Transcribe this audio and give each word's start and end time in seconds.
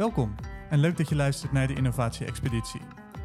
Welkom 0.00 0.34
en 0.70 0.78
leuk 0.78 0.96
dat 0.96 1.08
je 1.08 1.14
luistert 1.14 1.52
naar 1.52 1.66
de 1.66 1.74
Innovatie 1.74 2.26
Expeditie. 2.26 2.80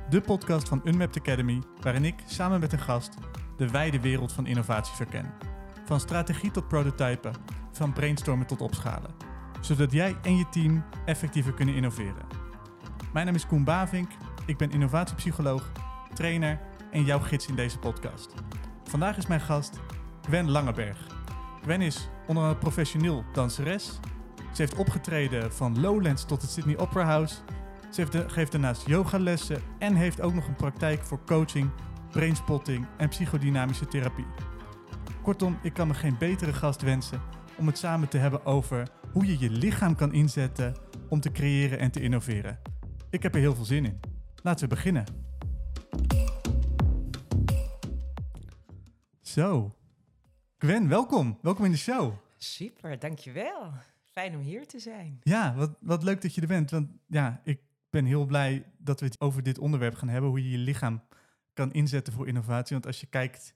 De 0.09 0.21
podcast 0.21 0.67
van 0.67 0.81
Unmapped 0.83 1.17
Academy, 1.17 1.61
waarin 1.81 2.05
ik 2.05 2.15
samen 2.25 2.59
met 2.59 2.73
een 2.73 2.79
gast 2.79 3.17
de 3.57 3.69
wijde 3.69 3.99
wereld 3.99 4.31
van 4.31 4.45
innovatie 4.45 4.95
verken. 4.95 5.33
Van 5.85 5.99
strategie 5.99 6.51
tot 6.51 6.67
prototypen, 6.67 7.33
van 7.71 7.93
brainstormen 7.93 8.47
tot 8.47 8.61
opschalen. 8.61 9.15
Zodat 9.61 9.91
jij 9.91 10.15
en 10.21 10.37
je 10.37 10.49
team 10.49 10.83
effectiever 11.05 11.53
kunnen 11.53 11.75
innoveren. 11.75 12.25
Mijn 13.13 13.25
naam 13.25 13.35
is 13.35 13.47
Koen 13.47 13.63
Bavink, 13.63 14.11
ik 14.45 14.57
ben 14.57 14.71
innovatiepsycholoog, 14.71 15.71
trainer 16.13 16.59
en 16.91 17.03
jouw 17.03 17.19
gids 17.19 17.47
in 17.47 17.55
deze 17.55 17.79
podcast. 17.79 18.33
Vandaag 18.83 19.17
is 19.17 19.27
mijn 19.27 19.41
gast 19.41 19.79
Gwen 20.21 20.49
Langeberg. 20.49 21.07
Gwen 21.61 21.81
is 21.81 22.09
onder 22.27 22.43
andere 22.43 22.59
professioneel 22.59 23.23
danseres. 23.33 23.99
Ze 24.55 24.61
heeft 24.61 24.75
opgetreden 24.75 25.53
van 25.53 25.79
Lowlands 25.79 26.25
tot 26.25 26.41
het 26.41 26.51
Sydney 26.51 26.77
Opera 26.77 27.03
House. 27.03 27.35
Ze 27.91 28.01
heeft 28.01 28.31
geeft 28.31 28.51
daarnaast 28.51 28.87
yogalessen 28.87 29.61
en 29.79 29.95
heeft 29.95 30.21
ook 30.21 30.33
nog 30.33 30.47
een 30.47 30.55
praktijk 30.55 31.03
voor 31.03 31.23
coaching, 31.25 31.69
brainspotting 32.11 32.87
en 32.97 33.09
psychodynamische 33.09 33.87
therapie. 33.87 34.25
Kortom, 35.21 35.59
ik 35.61 35.73
kan 35.73 35.87
me 35.87 35.93
geen 35.93 36.17
betere 36.17 36.53
gast 36.53 36.81
wensen 36.81 37.21
om 37.57 37.67
het 37.67 37.77
samen 37.77 38.09
te 38.09 38.17
hebben 38.17 38.45
over 38.45 38.87
hoe 39.11 39.25
je 39.25 39.39
je 39.39 39.49
lichaam 39.49 39.95
kan 39.95 40.13
inzetten 40.13 40.75
om 41.09 41.19
te 41.19 41.31
creëren 41.31 41.79
en 41.79 41.91
te 41.91 42.01
innoveren. 42.01 42.59
Ik 43.09 43.23
heb 43.23 43.33
er 43.33 43.39
heel 43.39 43.55
veel 43.55 43.65
zin 43.65 43.85
in. 43.85 43.99
Laten 44.43 44.69
we 44.69 44.75
beginnen. 44.75 45.05
Zo. 49.21 49.75
Gwen, 50.57 50.87
welkom. 50.87 51.39
Welkom 51.41 51.65
in 51.65 51.71
de 51.71 51.77
show. 51.77 52.13
Super, 52.37 52.99
dankjewel. 52.99 53.73
Fijn 54.15 54.35
om 54.35 54.41
hier 54.41 54.67
te 54.67 54.79
zijn. 54.79 55.19
Ja, 55.23 55.55
wat, 55.55 55.77
wat 55.79 56.03
leuk 56.03 56.21
dat 56.21 56.35
je 56.35 56.41
er 56.41 56.47
bent. 56.47 56.71
Want 56.71 56.89
ja, 57.07 57.41
ik 57.43 57.59
ben 57.89 58.05
heel 58.05 58.25
blij 58.25 58.65
dat 58.77 58.99
we 58.99 59.05
het 59.05 59.19
over 59.19 59.43
dit 59.43 59.57
onderwerp 59.57 59.95
gaan 59.95 60.07
hebben. 60.07 60.29
Hoe 60.29 60.43
je 60.43 60.49
je 60.49 60.57
lichaam 60.57 61.03
kan 61.53 61.73
inzetten 61.73 62.13
voor 62.13 62.27
innovatie. 62.27 62.73
Want 62.73 62.85
als 62.85 62.99
je 62.99 63.07
kijkt 63.07 63.55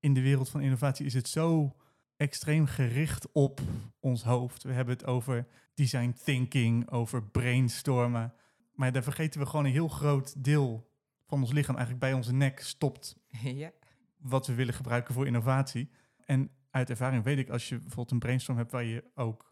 in 0.00 0.14
de 0.14 0.20
wereld 0.20 0.48
van 0.48 0.60
innovatie 0.60 1.06
is 1.06 1.14
het 1.14 1.28
zo 1.28 1.76
extreem 2.16 2.66
gericht 2.66 3.32
op 3.32 3.60
ons 4.00 4.22
hoofd. 4.22 4.62
We 4.62 4.72
hebben 4.72 4.94
het 4.94 5.06
over 5.06 5.46
design 5.74 6.16
thinking, 6.24 6.90
over 6.90 7.22
brainstormen. 7.22 8.34
Maar 8.72 8.92
daar 8.92 9.02
vergeten 9.02 9.40
we 9.40 9.46
gewoon 9.46 9.64
een 9.64 9.72
heel 9.72 9.88
groot 9.88 10.44
deel 10.44 10.90
van 11.26 11.40
ons 11.40 11.52
lichaam. 11.52 11.76
Eigenlijk 11.76 12.04
bij 12.04 12.14
onze 12.14 12.34
nek 12.34 12.60
stopt 12.60 13.18
ja, 13.62 13.70
wat 14.18 14.46
we 14.46 14.54
willen 14.54 14.74
gebruiken 14.74 15.14
voor 15.14 15.26
innovatie. 15.26 15.90
En 16.24 16.50
uit 16.70 16.90
ervaring 16.90 17.24
weet 17.24 17.38
ik, 17.38 17.50
als 17.50 17.68
je 17.68 17.74
bijvoorbeeld 17.74 18.10
een 18.10 18.18
brainstorm 18.18 18.58
hebt 18.58 18.72
waar 18.72 18.84
je 18.84 19.04
ook 19.14 19.47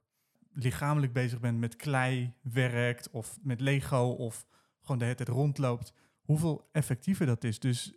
lichamelijk 0.56 1.12
bezig 1.12 1.40
bent 1.40 1.58
met 1.58 1.76
klei, 1.76 2.32
werkt 2.42 3.10
of 3.10 3.38
met 3.42 3.60
Lego 3.60 4.08
of 4.08 4.46
gewoon 4.80 4.98
de 4.98 5.04
hele 5.04 5.16
tijd 5.16 5.28
rondloopt, 5.28 5.92
hoeveel 6.20 6.68
effectiever 6.72 7.26
dat 7.26 7.44
is. 7.44 7.58
Dus 7.58 7.92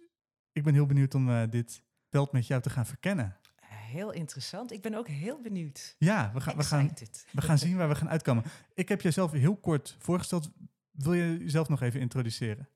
ik 0.52 0.64
ben 0.64 0.74
heel 0.74 0.86
benieuwd 0.86 1.16
om 1.16 1.30
eh, 1.30 1.44
dit 1.50 1.84
veld 2.10 2.32
met 2.32 2.48
jou 2.48 2.62
te 2.62 2.70
gaan 2.70 2.86
verkennen. 2.86 3.38
heel 3.66 4.12
interessant. 4.12 4.72
Ik 4.72 4.82
ben 4.82 4.94
ook 4.94 5.08
heel 5.08 5.42
benieuwd. 5.42 5.96
Ja, 5.98 6.32
we 6.34 6.42
gaan, 6.42 6.58
we 6.58 6.64
gaan, 6.64 6.94
we 7.32 7.42
gaan 7.42 7.58
zien 7.58 7.78
waar 7.78 7.90
we 7.90 7.96
gaan 7.96 8.10
uitkomen. 8.10 8.44
Ik 8.74 8.90
heb 8.90 9.02
jezelf 9.02 9.32
heel 9.32 9.56
kort 9.56 9.96
voorgesteld. 10.00 10.52
Wil 10.92 11.14
je 11.14 11.38
jezelf 11.38 11.70
nog 11.70 11.82
even 11.82 12.00
introduceren? 12.00 12.70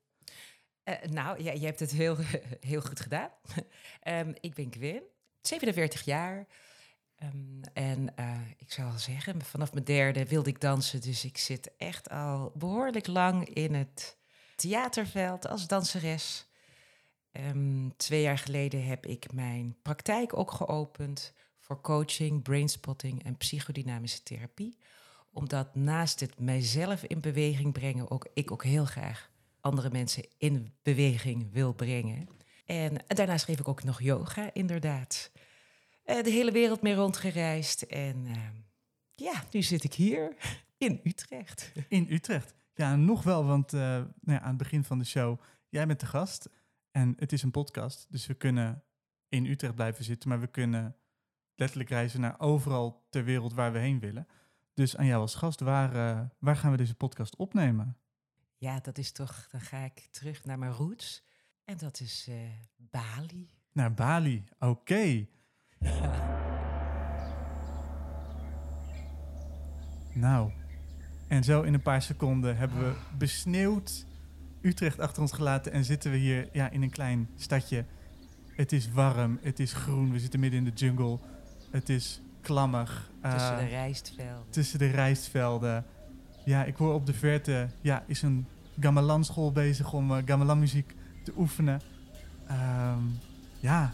Eh, 0.82 1.02
nou, 1.10 1.42
ja, 1.42 1.52
je 1.52 1.64
hebt 1.64 1.80
het 1.80 1.90
heel, 1.90 2.16
heel 2.60 2.80
goed 2.80 3.00
gedaan. 3.00 3.30
Ehm, 4.00 4.32
ik 4.40 4.54
ben 4.54 4.72
Gwen, 4.72 5.02
47 5.40 6.04
jaar. 6.04 6.46
Ehm, 7.18 7.62
en 7.72 8.16
eh, 8.16 8.40
ik 8.56 8.72
zou 8.72 8.98
zeggen, 8.98 9.42
vanaf 9.42 9.72
mijn 9.72 9.84
derde 9.84 10.26
wilde 10.26 10.50
ik 10.50 10.60
dansen. 10.60 11.00
Dus 11.00 11.24
ik 11.24 11.38
zit 11.38 11.70
echt 11.76 12.10
al 12.10 12.52
behoorlijk 12.54 13.06
lang 13.06 13.48
in 13.48 13.74
het 13.74 14.16
theaterveld 14.56 15.48
als 15.48 15.66
danseres. 15.66 16.46
Ehm, 17.32 17.88
twee 17.96 18.22
jaar 18.22 18.38
geleden 18.38 18.84
heb 18.84 19.06
ik 19.06 19.32
mijn 19.32 19.76
praktijk 19.82 20.36
ook 20.36 20.50
geopend 20.50 21.32
voor 21.58 21.80
coaching, 21.80 22.42
brainspotting 22.42 23.24
en 23.24 23.36
psychodynamische 23.36 24.22
therapie. 24.22 24.78
Omdat 25.32 25.74
naast 25.74 26.20
het 26.20 26.38
mijzelf 26.38 27.02
in 27.02 27.20
beweging 27.20 27.72
brengen, 27.72 28.10
ook 28.10 28.28
ik 28.34 28.50
ook 28.50 28.64
heel 28.64 28.84
graag 28.84 29.30
andere 29.60 29.90
mensen 29.90 30.24
in 30.38 30.72
beweging 30.82 31.52
wil 31.52 31.72
brengen. 31.72 32.28
En 32.66 33.04
daarnaast 33.06 33.42
schreef 33.44 33.60
ik 33.60 33.68
ook 33.68 33.84
nog 33.84 34.02
yoga, 34.02 34.50
inderdaad. 34.52 35.30
Eh, 36.04 36.22
de 36.22 36.30
hele 36.30 36.52
wereld 36.52 36.82
mee 36.82 36.94
rondgereisd. 36.94 37.82
En 37.82 38.26
eh, 38.26 38.36
ja, 39.10 39.44
nu 39.50 39.62
zit 39.62 39.84
ik 39.84 39.94
hier 39.94 40.36
in 40.78 41.00
Utrecht. 41.04 41.72
In 41.88 42.06
Utrecht. 42.10 42.54
Ja, 42.74 42.96
nog 42.96 43.22
wel, 43.22 43.44
want 43.44 43.72
eh, 43.72 43.80
nou 43.80 44.08
ja, 44.24 44.40
aan 44.40 44.48
het 44.48 44.56
begin 44.56 44.84
van 44.84 44.98
de 44.98 45.04
show, 45.04 45.40
jij 45.68 45.86
bent 45.86 46.00
de 46.00 46.06
gast 46.06 46.48
en 46.90 47.14
het 47.18 47.32
is 47.32 47.42
een 47.42 47.50
podcast, 47.50 48.06
dus 48.10 48.26
we 48.26 48.34
kunnen 48.34 48.84
in 49.28 49.46
Utrecht 49.46 49.74
blijven 49.74 50.04
zitten, 50.04 50.28
maar 50.28 50.40
we 50.40 50.46
kunnen 50.46 50.96
letterlijk 51.54 51.90
reizen 51.90 52.20
naar 52.20 52.40
overal 52.40 53.06
ter 53.10 53.24
wereld 53.24 53.52
waar 53.52 53.72
we 53.72 53.78
heen 53.78 53.98
willen. 53.98 54.26
Dus 54.74 54.96
aan 54.96 55.06
jou 55.06 55.20
als 55.20 55.34
gast, 55.34 55.60
waar, 55.60 55.94
eh, 55.94 56.26
waar 56.38 56.56
gaan 56.56 56.70
we 56.70 56.76
deze 56.76 56.94
podcast 56.94 57.36
opnemen? 57.36 57.98
Ja, 58.56 58.80
dat 58.80 58.98
is 58.98 59.12
toch, 59.12 59.48
dan 59.50 59.60
ga 59.60 59.78
ik 59.78 60.08
terug 60.10 60.44
naar 60.44 60.58
mijn 60.58 60.72
roots. 60.72 61.24
En 61.64 61.76
dat 61.76 62.00
is 62.00 62.30
Bali. 62.76 63.50
Naar 63.72 63.94
Bali, 63.94 64.44
oké. 64.58 65.26
Nou, 70.14 70.50
en 71.28 71.44
zo 71.44 71.62
in 71.62 71.74
een 71.74 71.82
paar 71.82 72.02
seconden 72.02 72.56
hebben 72.56 72.78
we 72.78 72.94
besneeuwd 73.18 74.04
Utrecht 74.60 75.00
achter 75.00 75.22
ons 75.22 75.32
gelaten 75.32 75.72
en 75.72 75.84
zitten 75.84 76.10
we 76.10 76.16
hier 76.16 76.48
ja, 76.52 76.70
in 76.70 76.82
een 76.82 76.90
klein 76.90 77.28
stadje. 77.36 77.84
Het 78.50 78.72
is 78.72 78.90
warm, 78.92 79.38
het 79.42 79.60
is 79.60 79.72
groen, 79.72 80.12
we 80.12 80.18
zitten 80.18 80.40
midden 80.40 80.58
in 80.58 80.64
de 80.64 80.72
jungle. 80.74 81.18
Het 81.70 81.88
is 81.88 82.20
klammig. 82.40 83.10
Tussen 83.22 83.52
eh, 83.52 83.58
de 83.58 83.66
rijstvelden. 83.66 84.50
tussen 84.50 84.78
de 84.78 84.86
rijstvelden. 84.86 85.84
Ja, 86.44 86.64
ik 86.64 86.76
hoor 86.76 86.94
op 86.94 87.06
de 87.06 87.14
verte, 87.14 87.68
ja, 87.80 88.04
is 88.06 88.22
een 88.22 88.46
gamelan-school 88.80 89.52
bezig 89.52 89.92
om 89.92 90.12
eh, 90.12 90.22
gamelan-muziek 90.24 90.94
te 91.24 91.32
oefenen. 91.36 91.80
Ehm, 92.46 93.02
ja, 93.60 93.92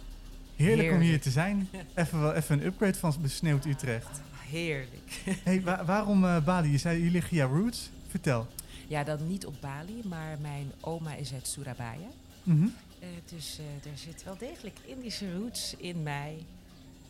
heerlijk, 0.67 0.91
om 0.93 0.99
hier 1.01 1.21
te 1.21 1.31
zijn. 1.31 1.69
Even, 1.95 2.21
wel, 2.21 2.33
even 2.35 2.59
een 2.61 2.67
upgrade 2.67 2.99
van 2.99 3.15
besneeuwd 3.21 3.65
Utrecht. 3.65 4.21
Heerlijk. 4.47 5.23
hey, 5.45 5.63
wa- 5.63 5.85
waarom 5.85 6.25
eh, 6.25 6.45
Bali? 6.45 6.71
Je 6.71 6.79
zei, 6.79 7.01
hier 7.01 7.11
liggen 7.11 7.37
jouw 7.37 7.49
roots. 7.57 7.91
Vertel. 8.09 8.47
Ja, 8.89 9.05
dan 9.05 9.27
niet 9.29 9.47
op 9.47 9.55
Bali, 9.61 10.01
maar 10.05 10.39
mijn 10.41 10.73
oma 10.81 11.15
is 11.15 11.33
uit 11.33 11.47
Surabaya. 11.47 12.09
Mhm. 12.43 12.67
Eh, 12.99 13.09
dus 13.35 13.59
eh, 13.59 13.91
er 13.93 13.99
zit 13.99 14.25
wel 14.25 14.37
degelijk 14.39 14.79
Indische 14.87 15.33
roots 15.39 15.75
in 15.77 16.03
mij. 16.03 16.37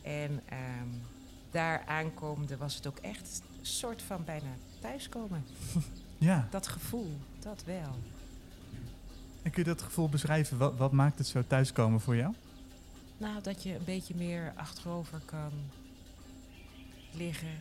En 0.01 0.41
ehm, 0.49 0.87
daar 1.51 1.83
aankomende 1.85 2.57
was 2.57 2.75
het 2.75 2.87
ook 2.87 2.97
echt 2.97 3.41
een 3.59 3.65
soort 3.65 4.01
van 4.01 4.23
bijna 4.25 4.49
thuiskomen. 4.79 5.43
Ja, 6.17 6.47
Dat 6.49 6.67
gevoel, 6.67 7.17
dat 7.39 7.63
wel. 7.65 7.95
en 9.41 9.51
kun 9.51 9.63
je 9.63 9.69
dat 9.69 9.81
gevoel 9.81 10.09
beschrijven? 10.09 10.57
Wat, 10.57 10.77
wat 10.77 10.91
maakt 10.91 11.17
het 11.17 11.27
zo 11.27 11.43
thuiskomen 11.47 12.01
voor 12.01 12.15
jou? 12.15 12.33
Nou, 13.21 13.41
dat 13.41 13.63
je 13.63 13.75
een 13.75 13.83
beetje 13.85 14.15
meer 14.15 14.53
achterover 14.55 15.21
kan 15.25 15.51
liggen. 17.11 17.57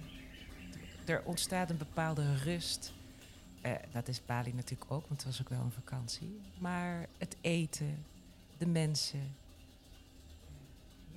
Er 1.05 1.23
ontstaat 1.25 1.71
een 1.71 1.77
bepaalde 1.77 2.35
rust. 2.35 2.93
Eh, 3.61 3.73
dat 3.93 4.09
is 4.09 4.25
Bali 4.25 4.53
natuurlijk 4.55 4.91
ook, 4.91 5.09
want 5.09 5.23
het 5.23 5.25
was 5.25 5.41
ook 5.41 5.49
wel 5.49 5.61
een 5.61 5.71
vakantie. 5.71 6.41
Maar 6.59 7.07
het 7.19 7.37
eten, 7.41 8.05
de 8.59 8.67
mensen. 8.67 9.35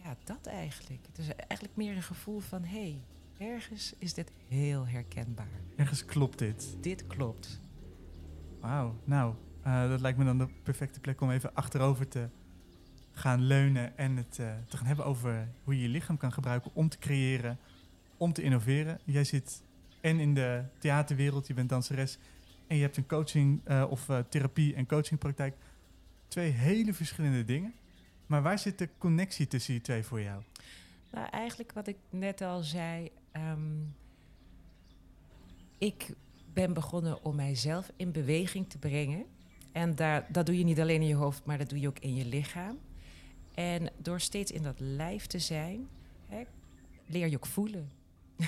Ja, 0.03 0.15
dat 0.23 0.45
eigenlijk. 0.45 1.05
Het 1.07 1.17
is 1.17 1.27
eigenlijk 1.27 1.75
meer 1.75 1.95
een 1.95 2.03
gevoel 2.03 2.39
van... 2.39 2.63
hé, 2.63 2.97
hey, 3.37 3.47
ergens 3.49 3.93
is 3.97 4.13
dit 4.13 4.31
heel 4.47 4.87
herkenbaar. 4.87 5.61
Ergens 5.75 6.05
klopt 6.05 6.37
dit. 6.37 6.77
Dit 6.81 7.07
klopt. 7.07 7.59
Wauw, 8.59 8.95
nou, 9.03 9.35
eh, 9.61 9.89
dat 9.89 10.01
lijkt 10.01 10.17
me 10.17 10.25
dan 10.25 10.37
de 10.37 10.47
perfecte 10.63 10.99
plek 10.99 11.21
om 11.21 11.31
even 11.31 11.55
achterover 11.55 12.07
te 12.07 12.29
gaan 13.13 13.41
leunen 13.41 13.97
en 13.97 14.17
het 14.17 14.39
eh, 14.39 14.53
te 14.67 14.77
gaan 14.77 14.85
hebben 14.85 15.05
over 15.05 15.47
hoe 15.63 15.75
je 15.75 15.81
je 15.81 15.87
lichaam 15.87 16.17
kan 16.17 16.33
gebruiken 16.33 16.71
om 16.73 16.89
te 16.89 16.97
creëren, 16.97 17.57
om 18.17 18.33
te 18.33 18.41
innoveren. 18.41 18.99
Jij 19.03 19.23
zit 19.23 19.63
en 20.01 20.19
in 20.19 20.33
de 20.33 20.63
theaterwereld, 20.77 21.47
je 21.47 21.53
bent 21.53 21.69
danseres 21.69 22.17
en 22.67 22.75
je 22.75 22.81
hebt 22.81 22.97
een 22.97 23.05
coaching 23.05 23.61
eh, 23.63 23.85
of 23.89 24.09
eh, 24.09 24.19
therapie 24.29 24.75
en 24.75 24.85
coachingpraktijk. 24.85 25.55
Twee 26.27 26.49
hele 26.51 26.93
verschillende 26.93 27.45
dingen. 27.45 27.73
Maar 28.25 28.41
waar 28.41 28.59
zit 28.59 28.77
de 28.77 28.89
connectie 28.97 29.47
tussen 29.47 29.73
die 29.73 29.81
twee 29.81 30.03
voor 30.03 30.21
jou? 30.21 30.41
Nou, 31.11 31.27
eigenlijk 31.29 31.73
wat 31.73 31.87
ik 31.87 31.97
net 32.09 32.41
al 32.41 32.63
zei. 32.63 33.11
ehm, 33.31 33.81
ik 35.77 36.09
ben 36.53 36.73
begonnen 36.73 37.23
om 37.23 37.35
mijzelf 37.35 37.91
in 37.95 38.11
beweging 38.11 38.69
te 38.69 38.77
brengen. 38.77 39.25
En 39.71 39.95
daar, 39.95 40.25
dat 40.29 40.45
doe 40.45 40.57
je 40.57 40.63
niet 40.63 40.79
alleen 40.79 41.01
in 41.01 41.07
je 41.07 41.15
hoofd, 41.15 41.45
maar 41.45 41.57
dat 41.57 41.69
doe 41.69 41.79
je 41.79 41.87
ook 41.87 41.99
in 41.99 42.15
je 42.15 42.25
lichaam. 42.25 42.77
En 43.53 43.89
door 43.97 44.19
steeds 44.19 44.51
in 44.51 44.63
dat 44.63 44.79
lijf 44.79 45.27
te 45.27 45.39
zijn, 45.39 45.87
hè, 46.27 46.43
leer 47.05 47.27
je 47.27 47.35
ook 47.35 47.45
voelen. 47.45 47.91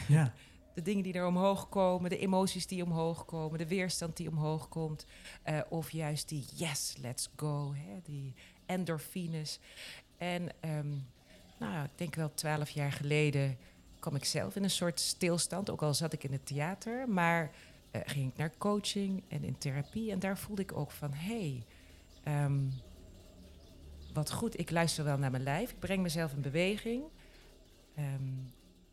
Ja, 0.07 0.33
de 0.75 0.81
dingen 0.81 1.03
die 1.03 1.13
er 1.13 1.27
omhoog 1.27 1.69
komen, 1.69 2.09
de 2.09 2.17
emoties 2.17 2.67
die 2.67 2.83
omhoog 2.83 3.25
komen, 3.25 3.57
de 3.57 3.67
weerstand 3.67 4.17
die 4.17 4.29
omhoog 4.29 4.69
komt. 4.69 5.05
eh, 5.43 5.59
of 5.69 5.91
juist 5.91 6.29
die 6.29 6.45
yes, 6.55 6.95
let's 7.01 7.29
go, 7.35 7.73
hè, 7.73 7.99
die 8.03 8.33
endorfines. 8.65 9.59
En 10.17 10.49
ehm, 10.59 10.89
nou, 11.59 11.83
ik 11.83 11.91
denk 11.95 12.15
wel 12.15 12.33
twaalf 12.33 12.69
jaar 12.69 12.91
geleden 12.91 13.57
kwam 13.99 14.15
ik 14.15 14.25
zelf 14.25 14.55
in 14.55 14.63
een 14.63 14.69
soort 14.69 14.99
stilstand. 14.99 15.69
Ook 15.69 15.81
al 15.81 15.93
zat 15.93 16.13
ik 16.13 16.23
in 16.23 16.31
het 16.31 16.45
theater, 16.45 17.09
maar 17.09 17.51
eh, 17.91 18.01
ging 18.05 18.31
ik 18.31 18.37
naar 18.37 18.51
coaching 18.57 19.23
en 19.27 19.43
in 19.43 19.57
therapie. 19.57 20.11
En 20.11 20.19
daar 20.19 20.37
voelde 20.37 20.61
ik 20.61 20.77
ook 20.77 20.91
van, 20.91 21.13
hé, 21.13 21.39
hey, 21.39 21.63
ehm, 22.23 22.59
wat 24.15 24.31
goed, 24.31 24.59
ik 24.59 24.71
luister 24.71 25.03
wel 25.03 25.17
naar 25.17 25.31
mijn 25.31 25.43
lijf. 25.43 25.71
Ik 25.71 25.79
breng 25.79 26.01
mezelf 26.01 26.33
in 26.33 26.41
beweging. 26.41 27.03
Ehm, 27.95 28.21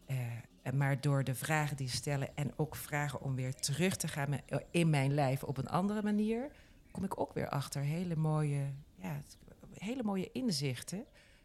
eh, 0.07 0.73
maar 0.73 1.01
door 1.01 1.25
de 1.25 1.35
vragen 1.35 1.77
die 1.77 1.89
ze 1.89 1.97
stellen 1.97 2.37
en 2.37 2.53
ook 2.59 2.77
vragen 2.77 3.21
om 3.21 3.35
weer 3.35 3.55
terug 3.55 3.97
te 3.97 4.09
gaan 4.09 4.31
me- 4.31 4.65
in 4.71 4.91
mijn 4.91 5.15
lijf 5.15 5.43
op 5.43 5.57
een 5.59 5.69
andere 5.69 6.03
manier, 6.03 6.51
kom 6.91 7.05
ik 7.05 7.21
ook 7.21 7.33
weer 7.33 7.49
achter 7.49 7.83
hele 7.83 8.17
mooie, 8.17 8.65
ja, 8.97 9.21
hele 9.79 10.03
mooie 10.03 10.31
inzichten, 10.33 11.05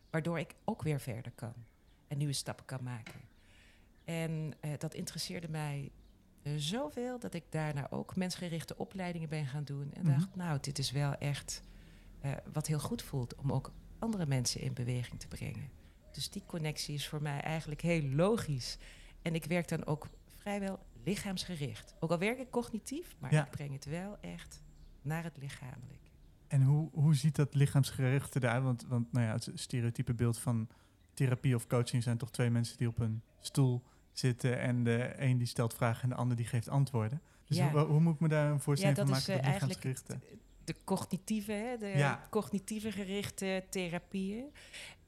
waardoor 0.10 0.40
ik 0.40 0.56
ook 0.66 0.82
weer 0.82 1.00
verder 1.00 1.32
kan 1.36 1.54
en 2.08 2.18
nieuwe 2.18 2.34
stappen 2.34 2.66
kan 2.66 2.84
maken. 2.84 3.22
En 4.06 4.54
eh, 4.60 4.72
dat 4.78 4.94
interesseerde 4.94 5.50
mij 5.50 5.92
eh, 6.44 6.54
zoveel 6.56 7.20
dat 7.20 7.34
ik 7.34 7.44
daarna 7.50 7.88
ook 7.92 8.16
mensgerichte 8.16 8.78
opleidingen 8.78 9.30
ben 9.30 9.46
gaan 9.46 9.64
doen. 9.64 9.92
En 9.94 10.02
Mhm. 10.06 10.12
dacht, 10.20 10.36
nou, 10.36 10.58
dit 10.62 10.80
is 10.80 10.92
wel 10.92 11.14
echt 11.16 11.62
eh, 12.20 12.32
wat 12.54 12.68
heel 12.68 12.80
goed 12.80 13.02
voelt 13.02 13.36
om 13.36 13.52
ook 13.54 13.72
andere 14.00 14.26
mensen 14.26 14.62
in 14.62 14.74
beweging 14.74 15.20
te 15.20 15.28
brengen. 15.28 15.70
Dus 16.12 16.30
die 16.30 16.44
connectie 16.46 16.94
is 16.96 17.08
voor 17.08 17.22
mij 17.22 17.40
eigenlijk 17.42 17.82
heel 17.82 18.02
logisch. 18.04 18.78
En 19.22 19.36
ik 19.36 19.46
werk 19.46 19.68
dan 19.68 19.86
ook 19.86 20.08
vrijwel 20.38 20.80
lichaamsgericht. 21.04 21.96
Ook 22.00 22.12
al 22.12 22.18
werk 22.18 22.40
ik 22.40 22.50
cognitief, 22.52 23.16
maar 23.20 23.34
Ja. 23.34 23.46
ik 23.46 23.52
breng 23.52 23.74
het 23.74 23.86
wel 23.86 24.18
echt 24.22 24.62
naar 25.02 25.24
het 25.24 25.38
lichamelijk. 25.38 26.12
En 26.48 26.62
hoe, 26.64 26.90
hoe 26.94 27.16
ziet 27.16 27.36
dat 27.36 27.54
lichaamsgerichte 27.56 28.40
eruit? 28.44 28.64
Want, 28.64 28.86
want 28.88 29.12
nou 29.12 29.26
ja, 29.26 29.32
het 29.34 29.52
stereotype 29.54 30.14
beeld 30.14 30.38
van 30.40 30.68
therapie 31.14 31.56
of 31.56 31.68
coaching 31.68 32.04
zijn 32.04 32.18
toch 32.18 32.32
twee 32.32 32.50
mensen 32.50 32.78
die 32.78 32.88
op 32.88 33.00
een 33.00 33.22
stoel 33.40 33.84
zitten 34.12 34.60
en 34.60 34.84
de 34.84 35.14
een 35.18 35.38
die 35.38 35.48
stelt 35.48 35.74
vragen 35.74 36.04
en 36.04 36.10
de 36.10 36.16
ander 36.16 36.38
die 36.38 36.46
geeft 36.46 36.70
antwoorden. 36.70 37.22
Dus 37.46 37.58
Ja. 37.58 37.70
hoe, 37.72 37.80
hoe 37.80 38.00
moet 38.00 38.14
ik 38.14 38.20
me 38.20 38.28
daar 38.28 38.46
een 38.48 38.54
Ja, 38.54 38.60
voorstelling 38.60 38.98
van 38.98 39.10
maken? 39.10 39.28
eh, 39.30 39.36
dat 39.36 39.46
eigenlijk 39.46 39.84
lichaamsgerichte? 39.84 40.14
het- 40.32 40.42
de 40.68 40.76
cognitieve, 40.84 41.52
hè, 41.52 41.78
de 41.78 41.88
Ja. 41.88 42.28
cognitieve 42.30 42.92
gerichte 42.92 43.66
therapieën. 43.70 44.54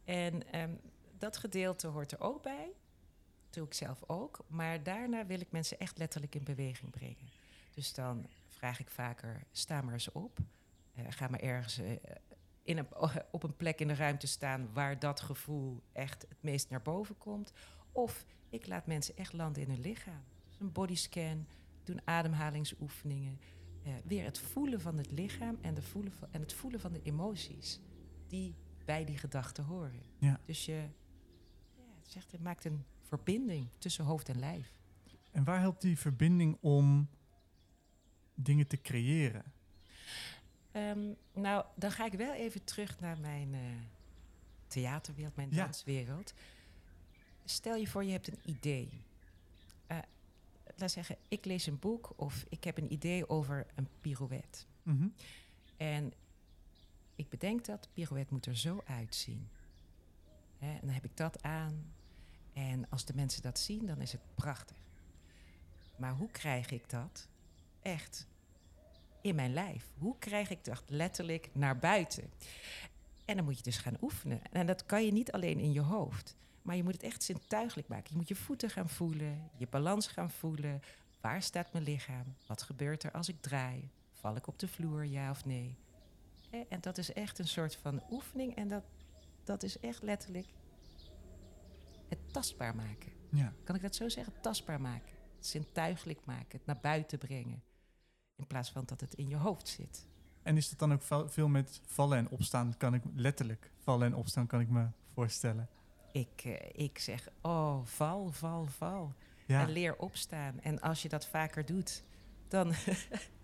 En 0.03 0.51
ehm, 0.51 0.75
dat 1.17 1.37
gedeelte 1.37 1.87
hoort 1.87 2.11
er 2.11 2.21
ook 2.21 2.43
bij. 2.43 2.71
Doe 3.49 3.65
ik 3.65 3.73
zelf 3.73 4.03
ook. 4.07 4.45
Maar 4.47 4.83
daarna 4.83 5.25
wil 5.25 5.39
ik 5.39 5.51
mensen 5.51 5.79
echt 5.79 5.97
letterlijk 5.97 6.35
in 6.35 6.43
beweging 6.43 6.91
brengen. 6.91 7.29
Dus 7.73 7.93
dan 7.93 8.27
vraag 8.47 8.79
ik 8.79 8.89
vaker, 8.89 9.43
sta 9.51 9.81
maar 9.81 9.93
eens 9.93 10.11
op. 10.11 10.39
Eh, 10.93 11.05
ga 11.09 11.27
maar 11.27 11.39
ergens 11.39 11.77
eh, 11.77 11.91
in 12.63 12.77
een, 12.77 12.87
op 13.31 13.43
een 13.43 13.55
plek 13.55 13.79
in 13.79 13.87
de 13.87 13.95
ruimte 13.95 14.27
staan 14.27 14.73
waar 14.73 14.99
dat 14.99 15.19
gevoel 15.21 15.83
echt 15.91 16.21
het 16.29 16.41
meest 16.41 16.69
naar 16.69 16.81
boven 16.81 17.17
komt. 17.17 17.53
Of 17.91 18.25
ik 18.49 18.67
laat 18.67 18.85
mensen 18.87 19.17
echt 19.17 19.33
landen 19.33 19.61
in 19.61 19.69
hun 19.69 19.81
lichaam. 19.81 20.23
Dus 20.47 20.59
een 20.59 20.71
bodyscan, 20.71 21.47
doen 21.83 22.01
ademhalingsoefeningen. 22.05 23.39
Eh, 23.83 23.93
weer 24.05 24.23
het 24.23 24.39
voelen 24.39 24.81
van 24.81 24.97
het 24.97 25.11
lichaam 25.11 25.57
en, 25.61 25.73
de 25.73 25.81
voelen 25.81 26.11
van, 26.11 26.27
en 26.31 26.41
het 26.41 26.53
voelen 26.53 26.79
van 26.79 26.93
de 26.93 27.01
emoties 27.03 27.79
die 28.27 28.55
bij 28.85 29.05
die 29.05 29.17
gedachten 29.17 29.63
horen. 29.63 30.01
Ja. 30.17 30.39
Dus 30.45 30.65
je, 30.65 30.73
ja, 31.75 31.83
het, 32.01 32.11
zegt, 32.11 32.31
het 32.31 32.41
maakt 32.41 32.65
een 32.65 32.83
verbinding 33.01 33.67
tussen 33.77 34.05
hoofd 34.05 34.29
en 34.29 34.39
lijf. 34.39 34.73
En 35.31 35.43
waar 35.43 35.59
helpt 35.59 35.81
die 35.81 35.97
verbinding 35.97 36.57
om 36.61 37.09
dingen 38.33 38.67
te 38.67 38.81
creëren? 38.81 39.43
Ehm, 40.71 41.13
nou, 41.33 41.65
dan 41.75 41.91
ga 41.91 42.05
ik 42.05 42.13
wel 42.13 42.33
even 42.33 42.63
terug 42.63 42.99
naar 42.99 43.19
mijn 43.19 43.53
eh, 43.53 43.59
theaterwereld, 44.67 45.35
mijn 45.35 45.49
Ja. 45.51 45.63
danswereld. 45.63 46.33
Stel 47.45 47.75
je 47.75 47.87
voor, 47.87 48.03
je 48.03 48.11
hebt 48.11 48.27
een 48.27 48.39
idee. 48.45 48.89
Laat 50.79 50.91
zeggen, 50.91 51.17
ik 51.27 51.45
lees 51.45 51.65
een 51.65 51.79
boek 51.79 52.13
of 52.15 52.45
ik 52.49 52.63
heb 52.63 52.77
een 52.77 52.93
idee 52.93 53.29
over 53.29 53.65
een 53.75 53.87
pirouette. 54.01 54.59
Mhm. 54.83 55.07
En 55.77 56.13
ik 57.15 57.29
bedenk 57.29 57.65
dat, 57.65 57.89
pirouette 57.93 58.33
moet 58.33 58.45
er 58.45 58.57
zo 58.57 58.81
uitzien. 58.85 59.49
Hè, 60.57 60.73
en 60.73 60.79
dan 60.81 60.89
heb 60.89 61.05
ik 61.05 61.17
dat 61.17 61.43
aan. 61.43 61.93
En 62.53 62.89
als 62.89 63.05
de 63.05 63.13
mensen 63.15 63.41
dat 63.41 63.59
zien, 63.59 63.85
dan 63.85 64.01
is 64.01 64.11
het 64.11 64.21
prachtig. 64.35 64.77
Maar 65.97 66.13
hoe 66.13 66.31
krijg 66.31 66.71
ik 66.71 66.89
dat 66.89 67.27
echt 67.81 68.27
in 69.21 69.35
mijn 69.35 69.53
lijf? 69.53 69.85
Hoe 69.97 70.15
krijg 70.19 70.49
ik 70.49 70.63
dat 70.63 70.83
letterlijk 70.87 71.49
naar 71.53 71.79
buiten? 71.79 72.31
En 73.25 73.35
dan 73.35 73.45
moet 73.45 73.57
je 73.57 73.63
dus 73.63 73.77
gaan 73.77 73.97
oefenen. 74.01 74.41
En 74.51 74.65
dat 74.65 74.85
kan 74.85 75.05
je 75.05 75.11
niet 75.11 75.31
alleen 75.31 75.59
in 75.59 75.71
je 75.71 75.81
hoofd. 75.81 76.35
Maar 76.61 76.75
je 76.75 76.83
moet 76.83 76.93
het 76.93 77.03
echt 77.03 77.23
zintuigelijk 77.23 77.87
maken. 77.87 78.07
Je 78.09 78.15
moet 78.15 78.27
je 78.27 78.35
voeten 78.35 78.69
gaan 78.69 78.89
voelen, 78.89 79.49
je 79.57 79.67
balans 79.67 80.07
gaan 80.07 80.29
voelen. 80.29 80.81
Waar 81.21 81.41
staat 81.41 81.73
mijn 81.73 81.83
lichaam? 81.83 82.35
Wat 82.47 82.61
gebeurt 82.61 83.03
er 83.03 83.11
als 83.11 83.29
ik 83.29 83.41
draai? 83.41 83.89
Val 84.13 84.35
ik 84.35 84.47
op 84.47 84.59
de 84.59 84.67
vloer, 84.67 85.05
ja 85.05 85.29
of 85.29 85.45
nee? 85.45 85.77
Eh, 86.49 86.59
En 86.69 86.81
dat 86.81 86.97
is 86.97 87.13
echt 87.13 87.39
een 87.39 87.47
soort 87.47 87.75
van 87.75 88.03
oefening. 88.11 88.55
En 88.55 88.67
dat, 88.67 88.83
dat 89.43 89.63
is 89.63 89.79
echt 89.79 90.01
letterlijk 90.01 90.47
het 92.07 92.33
tastbaar 92.33 92.75
maken. 92.75 93.11
Ja. 93.31 93.53
Kan 93.63 93.75
ik 93.75 93.81
dat 93.81 93.95
zo 93.95 94.09
zeggen? 94.09 94.33
Tastbaar 94.41 94.81
maken. 94.81 95.13
Het 95.35 95.45
zintuigelijk 95.45 96.25
maken. 96.25 96.57
Het 96.57 96.65
naar 96.65 96.79
buiten 96.81 97.17
brengen. 97.17 97.63
In 98.35 98.47
plaats 98.47 98.71
van 98.71 98.83
dat 98.85 99.01
het 99.01 99.13
in 99.13 99.27
je 99.27 99.35
hoofd 99.35 99.67
zit. 99.67 100.07
En 100.43 100.57
is 100.57 100.69
dat 100.69 100.79
dan 100.79 100.93
ook 100.93 101.29
veel 101.31 101.47
met 101.47 101.81
vallen 101.85 102.17
en 102.17 102.29
opstaan? 102.29 102.77
Kan 102.77 102.93
ik 102.93 103.03
letterlijk 103.15 103.71
vallen 103.77 104.07
en 104.07 104.15
opstaan, 104.15 104.47
kan 104.47 104.59
ik 104.59 104.69
me 104.69 104.87
voorstellen. 105.13 105.69
Ik, 106.11 106.41
eh, 106.43 106.85
ik 106.85 106.99
zeg, 106.99 107.27
oh, 107.41 107.79
val, 107.83 108.29
val, 108.31 108.65
val. 108.65 109.13
Ja, 109.45 109.61
En 109.61 109.69
leer 109.69 109.95
opstaan. 109.97 110.59
En 110.61 110.79
als 110.81 111.01
je 111.01 111.09
dat 111.09 111.27
vaker 111.27 111.65
doet, 111.65 112.03
dan 112.47 112.73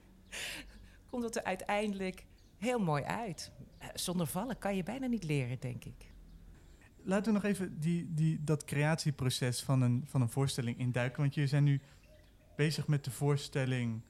komt 1.10 1.24
het 1.24 1.36
er 1.36 1.44
uiteindelijk 1.44 2.26
heel 2.58 2.80
mooi 2.80 3.04
uit. 3.04 3.52
Eh, 3.78 3.88
Zonder 3.94 4.28
vallen 4.28 4.58
kan 4.58 4.76
je 4.76 4.84
bijna 4.84 5.08
niet 5.08 5.24
leren, 5.24 5.60
denk 5.60 5.86
ik. 5.86 6.14
laten 7.04 7.26
we 7.26 7.32
nog 7.32 7.44
even 7.44 7.80
die, 7.80 8.14
die, 8.14 8.44
dat 8.44 8.64
creatieproces 8.66 9.64
van 9.64 9.82
een, 9.82 10.04
van 10.08 10.22
een 10.22 10.30
voorstelling 10.30 10.78
induiken. 10.78 11.22
Want 11.22 11.34
jullie 11.34 11.50
zijn 11.50 11.64
nu 11.64 11.82
bezig 12.56 12.88
met 12.88 13.04
de 13.04 13.12
voorstelling 13.12 14.02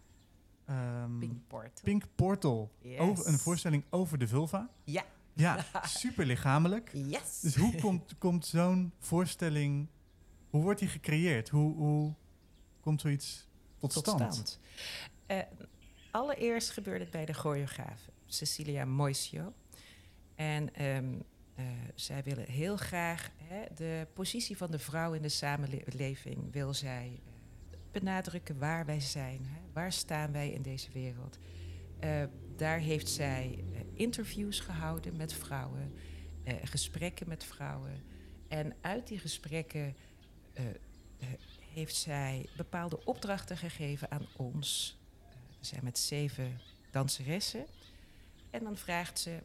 Pinkport. 1.19 1.81
Pink 1.83 2.03
Portal. 2.15 2.71
Yes. 2.81 2.99
Over, 2.99 3.27
een 3.27 3.37
voorstelling 3.39 3.83
over 3.89 4.17
de 4.17 4.27
vulva. 4.27 4.69
Ja. 4.83 5.03
Ja, 5.35 5.65
super 5.83 6.25
lichamelijk. 6.25 6.91
Yes. 6.93 7.39
Dus 7.39 7.55
hoe 7.55 7.75
komt, 7.75 8.17
komt 8.17 8.45
zo'n 8.45 8.93
voorstelling, 8.99 9.87
hoe 10.49 10.63
wordt 10.63 10.79
die 10.79 10.89
gecreëerd? 10.89 11.49
Hoe, 11.49 11.75
hoe 11.75 12.13
komt 12.79 13.01
zoiets 13.01 13.47
tot, 13.79 13.93
tot 13.93 14.07
stand? 14.07 14.33
stand. 14.33 14.59
Eh, 15.25 15.39
allereerst 16.11 16.69
gebeurde 16.69 17.03
het 17.03 17.11
bij 17.11 17.25
de 17.25 17.33
choreograaf 17.33 18.09
Cecilia 18.25 18.85
Moisio. 18.85 19.53
En 20.35 20.73
ehm, 20.73 21.13
eh, 21.55 21.65
zij 21.95 22.23
willen 22.23 22.49
heel 22.49 22.77
graag 22.77 23.31
hè, 23.43 23.63
de 23.75 24.07
positie 24.13 24.57
van 24.57 24.71
de 24.71 24.79
vrouw 24.79 25.13
in 25.13 25.21
de 25.21 25.29
samenleving 25.29 26.51
wil 26.51 26.73
zij 26.73 27.21
eh, 27.23 27.77
benadrukken 27.91 28.57
waar 28.59 28.85
wij 28.85 28.99
zijn. 28.99 29.45
Hè, 29.45 29.59
waar 29.73 29.91
staan 29.91 30.31
wij 30.31 30.49
in 30.49 30.61
deze 30.61 30.91
wereld? 30.91 31.37
Daar 32.55 32.79
heeft 32.79 33.09
zij 33.09 33.63
interviews 33.95 34.59
gehouden 34.59 35.15
met 35.15 35.33
vrouwen, 35.33 35.93
eh, 36.43 36.55
gesprekken 36.63 37.27
met 37.27 37.43
vrouwen. 37.43 38.03
En 38.47 38.75
uit 38.81 39.07
die 39.07 39.19
gesprekken 39.19 39.95
eh, 40.53 40.69
eh, 40.69 40.73
heeft 41.73 41.95
zij 41.95 42.49
bepaalde 42.57 43.05
opdrachten 43.05 43.57
gegeven 43.57 44.11
aan 44.11 44.25
ons. 44.35 44.97
We 45.59 45.65
zijn 45.65 45.83
met 45.83 45.99
zeven 45.99 46.59
danseressen. 46.91 47.65
En 48.49 48.63
dan 48.63 48.77
vraagt 48.77 49.19
ze: 49.19 49.39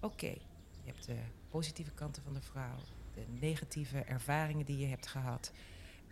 Oké, 0.00 0.30
je 0.70 0.84
hebt 0.84 1.06
de 1.06 1.18
positieve 1.50 1.90
kanten 1.90 2.22
van 2.22 2.34
de 2.34 2.42
vrouw, 2.42 2.78
de 3.14 3.24
negatieve 3.28 3.98
ervaringen 3.98 4.66
die 4.66 4.78
je 4.78 4.86
hebt 4.86 5.06
gehad. 5.06 5.52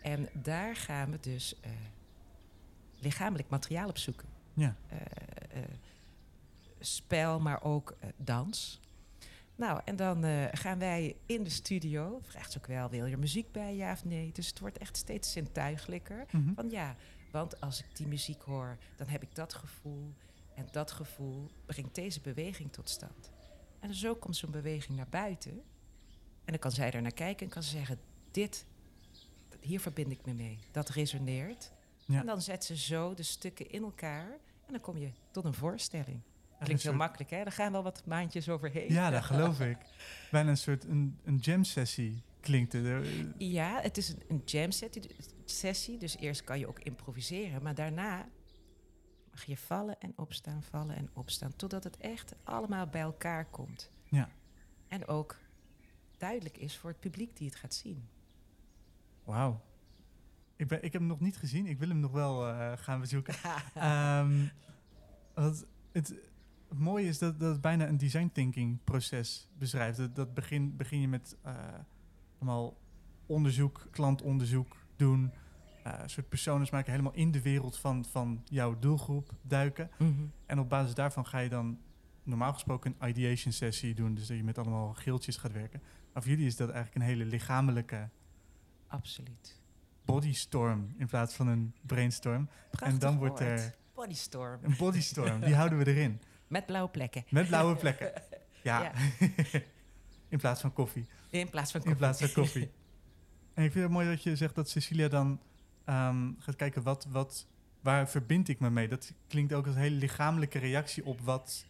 En 0.01 0.29
daar 0.33 0.75
gaan 0.75 1.11
we 1.11 1.19
dus 1.19 1.55
lichamelijk 2.99 3.49
materiaal 3.49 3.89
op 3.89 3.97
zoeken. 3.97 4.27
Ja, 4.53 4.75
spel, 6.79 7.39
maar 7.39 7.63
ook 7.63 7.95
eh, 7.99 8.09
dans. 8.17 8.79
Nou, 9.55 9.81
en 9.85 9.95
dan 9.95 10.23
eh, 10.23 10.45
gaan 10.51 10.79
wij 10.79 11.15
in 11.25 11.43
de 11.43 11.49
studio. 11.49 12.19
Vraagt 12.23 12.51
ze 12.51 12.57
ook 12.57 12.67
wel, 12.67 12.89
wil 12.89 13.05
je 13.05 13.11
er 13.11 13.19
muziek 13.19 13.51
bij, 13.51 13.75
ja 13.75 13.91
of 13.91 14.05
nee? 14.05 14.31
Dus 14.31 14.47
het 14.47 14.59
wordt 14.59 14.77
echt 14.77 14.97
steeds 14.97 15.31
zintuigelijker. 15.31 16.25
Mhm. 16.31 16.53
Van 16.53 16.69
ja, 16.69 16.95
want 17.31 17.61
als 17.61 17.79
ik 17.79 17.85
die 17.95 18.07
muziek 18.07 18.41
hoor, 18.41 18.77
dan 18.95 19.07
heb 19.07 19.21
ik 19.21 19.35
dat 19.35 19.53
gevoel. 19.53 20.13
En 20.55 20.67
dat 20.71 20.91
gevoel 20.91 21.51
brengt 21.65 21.95
deze 21.95 22.21
beweging 22.21 22.71
tot 22.71 22.89
stand. 22.89 23.31
En 23.79 23.93
zo 23.93 24.15
komt 24.15 24.35
zo'n 24.35 24.51
beweging 24.51 24.97
naar 24.97 25.09
buiten. 25.09 25.51
En 26.45 26.53
dan 26.53 26.59
kan 26.59 26.71
zij 26.71 26.91
er 26.91 27.01
naar 27.01 27.13
kijken 27.13 27.45
en 27.45 27.51
kan 27.51 27.63
ze 27.63 27.69
zeggen: 27.69 27.99
Dit, 28.31 28.65
hier 29.59 29.79
verbind 29.79 30.11
ik 30.11 30.25
me 30.25 30.33
mee. 30.33 30.59
Dat 30.71 30.89
resoneert. 30.89 31.71
Ja. 32.05 32.19
En 32.19 32.25
dan 32.25 32.41
zet 32.41 32.65
ze 32.65 32.77
zo 32.77 33.13
de 33.13 33.23
stukken 33.23 33.69
in 33.69 33.83
elkaar 33.83 34.31
en 34.65 34.71
dan 34.71 34.81
kom 34.81 34.97
je 34.97 35.11
tot 35.31 35.45
een 35.45 35.53
voorstelling. 35.53 36.21
Klinkt 36.65 36.83
heel 36.83 36.91
soort- 36.91 36.95
makkelijk, 37.03 37.29
hè? 37.29 37.37
Er 37.37 37.51
gaan 37.51 37.71
wel 37.71 37.83
wat 37.83 38.05
maandjes 38.05 38.49
overheen. 38.49 38.93
Ja, 38.93 39.09
dat 39.09 39.23
geloof 39.23 39.59
ik. 39.71 39.77
Bijna 40.31 40.49
een 40.49 40.57
soort 40.57 40.83
een, 40.83 41.19
een 41.23 41.35
jam 41.37 41.63
sessie 41.63 42.23
klinkt 42.39 42.73
het. 42.73 42.85
Eh, 42.85 42.99
Ja, 43.37 43.81
het 43.81 43.97
is 43.97 44.09
een, 44.09 44.21
een 44.27 44.41
jam 44.45 44.71
sessie, 44.71 45.15
sessie, 45.45 45.97
dus 45.97 46.17
eerst 46.17 46.43
kan 46.43 46.59
je 46.59 46.67
ook 46.67 46.79
improviseren, 46.79 47.63
maar 47.63 47.75
daarna 47.75 48.27
mag 49.31 49.43
je 49.43 49.57
vallen 49.57 49.99
en 49.99 50.13
opstaan, 50.15 50.63
vallen 50.63 50.95
en 50.95 51.09
opstaan, 51.13 51.55
totdat 51.55 51.83
het 51.83 51.97
echt 51.97 52.35
allemaal 52.43 52.87
bij 52.87 53.01
elkaar 53.01 53.45
komt. 53.45 53.91
Ja. 54.03 54.29
En 54.87 55.07
ook 55.07 55.35
duidelijk 56.17 56.57
is 56.57 56.77
voor 56.77 56.89
het 56.89 56.99
publiek 56.99 57.37
die 57.37 57.47
het 57.47 57.55
gaat 57.55 57.73
zien. 57.73 58.07
Wauw. 59.23 59.61
Ik, 60.55 60.67
ben, 60.67 60.77
ik 60.83 60.91
heb 60.91 61.01
hem 61.01 61.09
nog 61.09 61.19
niet 61.19 61.37
gezien. 61.37 61.65
Ik 61.65 61.79
wil 61.79 61.87
hem 61.87 61.99
nog 61.99 62.11
wel 62.11 62.47
eh, 62.47 62.71
gaan 62.75 62.99
bezoeken. 62.99 63.35
Wat 65.33 65.65
het, 65.91 66.13
het 66.69 66.79
mooie 66.79 67.07
is 67.07 67.17
dat, 67.17 67.39
dat 67.39 67.51
het 67.51 67.61
bijna 67.61 67.87
een 67.87 67.97
design 67.97 68.29
thinking 68.33 68.83
proces 68.83 69.49
beschrijft. 69.57 69.97
Dat, 69.97 70.15
dat 70.15 70.33
begin, 70.33 70.75
begin 70.75 71.01
je 71.01 71.07
met 71.07 71.35
eh, 71.41 71.53
allemaal 72.37 72.77
onderzoek, 73.25 73.87
klantonderzoek 73.91 74.75
doen. 74.95 75.31
een 75.83 76.09
soort 76.09 76.29
personas 76.29 76.69
maken, 76.69 76.91
helemaal 76.91 77.13
in 77.13 77.31
de 77.31 77.41
wereld 77.41 77.77
van, 77.77 78.05
van 78.05 78.41
jouw 78.45 78.79
doelgroep 78.79 79.33
duiken. 79.41 79.89
Mhm. 79.97 80.11
En 80.45 80.59
op 80.59 80.69
basis 80.69 80.93
daarvan 80.93 81.25
ga 81.25 81.39
je 81.39 81.49
dan 81.49 81.79
normaal 82.23 82.53
gesproken 82.53 82.95
een 82.99 83.09
ideation 83.09 83.53
sessie 83.53 83.93
doen. 83.95 84.13
Dus 84.13 84.27
dat 84.27 84.37
je 84.37 84.43
met 84.43 84.57
allemaal 84.57 84.93
geeltjes 84.93 85.37
gaat 85.37 85.51
werken. 85.51 85.81
Maar 86.13 86.21
voor 86.21 86.31
jullie 86.31 86.47
is 86.47 86.55
dat 86.55 86.69
eigenlijk 86.69 86.95
een 86.95 87.11
hele 87.11 87.25
lichamelijke 87.25 88.09
Absoluut. 88.87 89.61
bodystorm 90.05 90.93
in 90.97 91.07
plaats 91.07 91.33
van 91.35 91.47
een 91.47 91.73
brainstorm. 91.81 92.49
Prachtig 92.69 92.93
en 92.93 92.99
dan 92.99 93.17
wordt 93.17 93.39
woord. 93.39 93.51
er 93.51 93.75
Bodystorm. 93.93 94.59
een 94.63 94.75
bodystorm. 94.77 95.39
Die 95.41 95.55
houden 95.55 95.77
we 95.77 95.87
erin. 95.87 96.21
Met 96.47 96.65
blauwe 96.65 96.89
plekken. 96.89 97.23
Met 97.29 97.47
blauwe 97.47 97.75
plekken. 97.75 98.11
Ja. 98.63 98.81
Ja. 98.83 98.91
in 100.29 100.37
plaats 100.39 100.61
van 100.61 100.73
koffie. 100.73 101.05
In 101.29 101.49
plaats 101.49 101.71
van 101.71 101.81
In 101.81 101.85
koffie. 101.87 102.05
plaats 102.07 102.19
van 102.33 102.43
koffie. 102.43 102.71
En 103.53 103.63
ik 103.63 103.71
vind 103.71 103.83
het 103.83 103.93
mooi 103.93 104.07
dat 104.09 104.23
je 104.23 104.35
zegt 104.35 104.55
dat 104.55 104.69
Cecilia 104.69 105.07
dan 105.07 105.39
ehm, 105.85 106.31
gaat 106.39 106.55
kijken 106.55 106.83
wat, 106.83 107.05
wat, 107.09 107.47
waar 107.81 108.09
verbind 108.09 108.47
ik 108.47 108.59
me 108.59 108.69
mee. 108.69 108.87
Dat 108.87 109.13
klinkt 109.27 109.53
ook 109.53 109.65
als 109.65 109.75
een 109.75 109.81
hele 109.81 109.95
lichamelijke 109.95 110.59
reactie 110.59 111.05
op 111.05 111.19
wat 111.21 111.65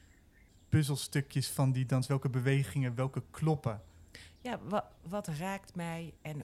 puzzelstukjes 0.69 1.49
van 1.49 1.71
die 1.71 1.85
dans, 1.85 2.07
welke 2.07 2.29
bewegingen, 2.29 2.95
welke 2.95 3.23
kloppen. 3.31 3.81
Ja, 4.41 4.59
wat, 4.63 4.85
wat 5.07 5.27
raakt 5.27 5.75
mij 5.75 6.13
en 6.21 6.43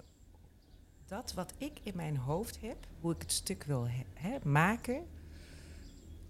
dat 1.05 1.33
wat 1.33 1.53
ik 1.57 1.79
in 1.83 1.95
mijn 1.95 2.17
hoofd 2.17 2.61
heb, 2.61 2.77
hoe 2.99 3.13
ik 3.13 3.21
het 3.21 3.31
stuk 3.31 3.63
wil 3.63 3.87
he- 4.13 4.39
maken, 4.43 5.05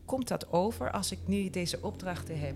komt 0.05 0.27
dat 0.27 0.51
over 0.51 0.91
als 0.91 1.12
ik 1.12 1.19
nu 1.25 1.50
deze 1.50 1.81
opdrachten 1.81 2.39
heb 2.39 2.55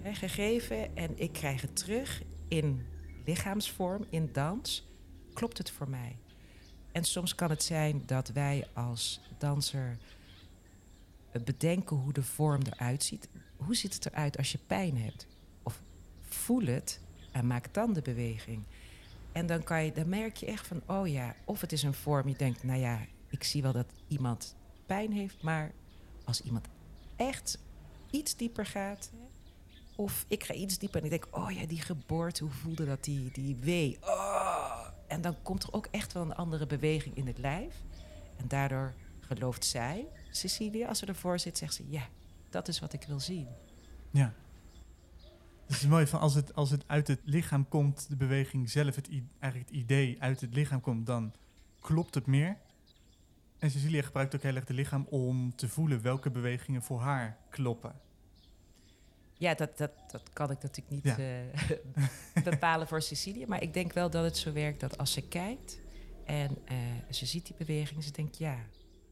hè, 0.00 0.14
gegeven 0.14 0.96
en 0.96 1.18
ik 1.18 1.32
krijg 1.32 1.60
het 1.60 1.76
terug 1.76 2.22
in 2.48 2.86
lichaamsvorm, 3.24 4.04
in 4.10 4.28
dans, 4.32 4.88
klopt 5.32 5.58
het 5.58 5.70
voor 5.70 5.88
mij. 5.88 6.16
En 6.92 7.04
soms 7.04 7.34
kan 7.34 7.50
het 7.50 7.62
zijn 7.62 8.02
dat 8.06 8.28
wij 8.28 8.66
als 8.72 9.20
danser 9.38 9.96
bedenken 11.44 11.96
hoe 11.96 12.12
de 12.12 12.22
vorm 12.22 12.62
eruit 12.62 13.02
ziet. 13.02 13.28
Hoe 13.56 13.76
ziet 13.76 13.94
het 13.94 14.06
eruit 14.06 14.36
als 14.36 14.52
je 14.52 14.58
pijn 14.66 14.96
hebt? 14.96 15.26
Of 15.62 15.80
voel 16.20 16.66
het 16.66 17.00
en 17.32 17.46
maak 17.46 17.74
dan 17.74 17.92
de 17.92 18.02
beweging. 18.02 18.62
En 19.32 19.46
dan, 19.46 19.62
kan 19.62 19.84
je, 19.84 19.92
dan 19.92 20.08
merk 20.08 20.36
je 20.36 20.46
echt 20.46 20.66
van, 20.66 20.82
oh 20.86 21.08
ja, 21.08 21.34
of 21.44 21.60
het 21.60 21.72
is 21.72 21.82
een 21.82 21.94
vorm, 21.94 22.28
je 22.28 22.36
denkt, 22.36 22.62
nou 22.62 22.80
ja, 22.80 23.00
ik 23.28 23.44
zie 23.44 23.62
wel 23.62 23.72
dat 23.72 23.86
iemand 24.08 24.56
pijn 24.86 25.12
heeft, 25.12 25.42
maar 25.42 25.72
als 26.24 26.40
iemand 26.40 26.68
echt 27.16 27.58
iets 28.10 28.36
dieper 28.36 28.66
gaat, 28.66 29.10
of 29.96 30.24
ik 30.28 30.44
ga 30.44 30.54
iets 30.54 30.78
dieper 30.78 30.98
en 30.98 31.04
ik 31.04 31.10
denk, 31.10 31.36
oh 31.36 31.50
ja, 31.50 31.66
die 31.66 31.80
geboorte, 31.80 32.44
hoe 32.44 32.52
voelde 32.52 32.84
dat, 32.84 33.04
die, 33.04 33.30
die 33.32 33.56
wee, 33.60 33.98
oh. 34.00 34.74
En 35.06 35.20
dan 35.20 35.36
komt 35.42 35.62
er 35.62 35.72
ook 35.72 35.88
echt 35.90 36.12
wel 36.12 36.22
een 36.22 36.34
andere 36.34 36.66
beweging 36.66 37.16
in 37.16 37.26
het 37.26 37.38
lijf. 37.38 37.82
En 38.36 38.48
daardoor 38.48 38.94
gelooft 39.20 39.64
zij, 39.64 40.06
Cecilia, 40.30 40.88
als 40.88 40.98
ze 40.98 41.06
ervoor 41.06 41.38
zit, 41.38 41.58
zegt 41.58 41.74
ze, 41.74 41.84
ja, 41.88 42.08
dat 42.50 42.68
is 42.68 42.80
wat 42.80 42.92
ik 42.92 43.02
wil 43.02 43.20
zien. 43.20 43.48
Ja. 44.10 44.34
Het 45.66 45.76
is 45.76 45.86
mooi 45.86 46.06
van 46.06 46.20
als 46.20 46.34
het, 46.34 46.54
als 46.54 46.70
het 46.70 46.84
uit 46.86 47.08
het 47.08 47.20
lichaam 47.24 47.68
komt, 47.68 48.08
de 48.08 48.16
beweging 48.16 48.70
zelf, 48.70 48.94
het, 48.94 49.08
eigenlijk 49.38 49.70
het 49.70 49.80
idee 49.80 50.16
uit 50.18 50.40
het 50.40 50.54
lichaam 50.54 50.80
komt, 50.80 51.06
dan 51.06 51.32
klopt 51.80 52.14
het 52.14 52.26
meer. 52.26 52.56
En 53.64 53.70
Cecilia 53.70 54.02
gebruikt 54.02 54.34
ook 54.34 54.42
heel 54.42 54.54
erg 54.54 54.68
het 54.68 54.76
lichaam 54.76 55.06
om 55.10 55.56
te 55.56 55.68
voelen 55.68 56.02
welke 56.02 56.30
bewegingen 56.30 56.82
voor 56.82 57.00
haar 57.00 57.38
kloppen. 57.48 58.00
Ja, 59.34 59.54
dat, 59.54 59.78
dat, 59.78 59.90
dat 60.10 60.30
kan 60.32 60.50
ik 60.50 60.62
natuurlijk 60.62 60.90
niet 60.94 61.04
Ja. 61.04 61.16
eh, 61.16 62.44
bepalen 62.50 62.86
voor 62.86 63.02
Cecilia. 63.02 63.46
Maar 63.46 63.62
ik 63.62 63.74
denk 63.74 63.92
wel 63.92 64.10
dat 64.10 64.24
het 64.24 64.36
zo 64.36 64.52
werkt 64.52 64.80
dat 64.80 64.98
als 64.98 65.12
ze 65.12 65.28
kijkt 65.28 65.80
en 66.24 66.58
eh, 66.64 66.76
ze 67.10 67.26
ziet 67.26 67.46
die 67.46 67.56
beweging, 67.56 68.04
ze 68.04 68.10
denkt 68.12 68.38
ja, 68.38 68.58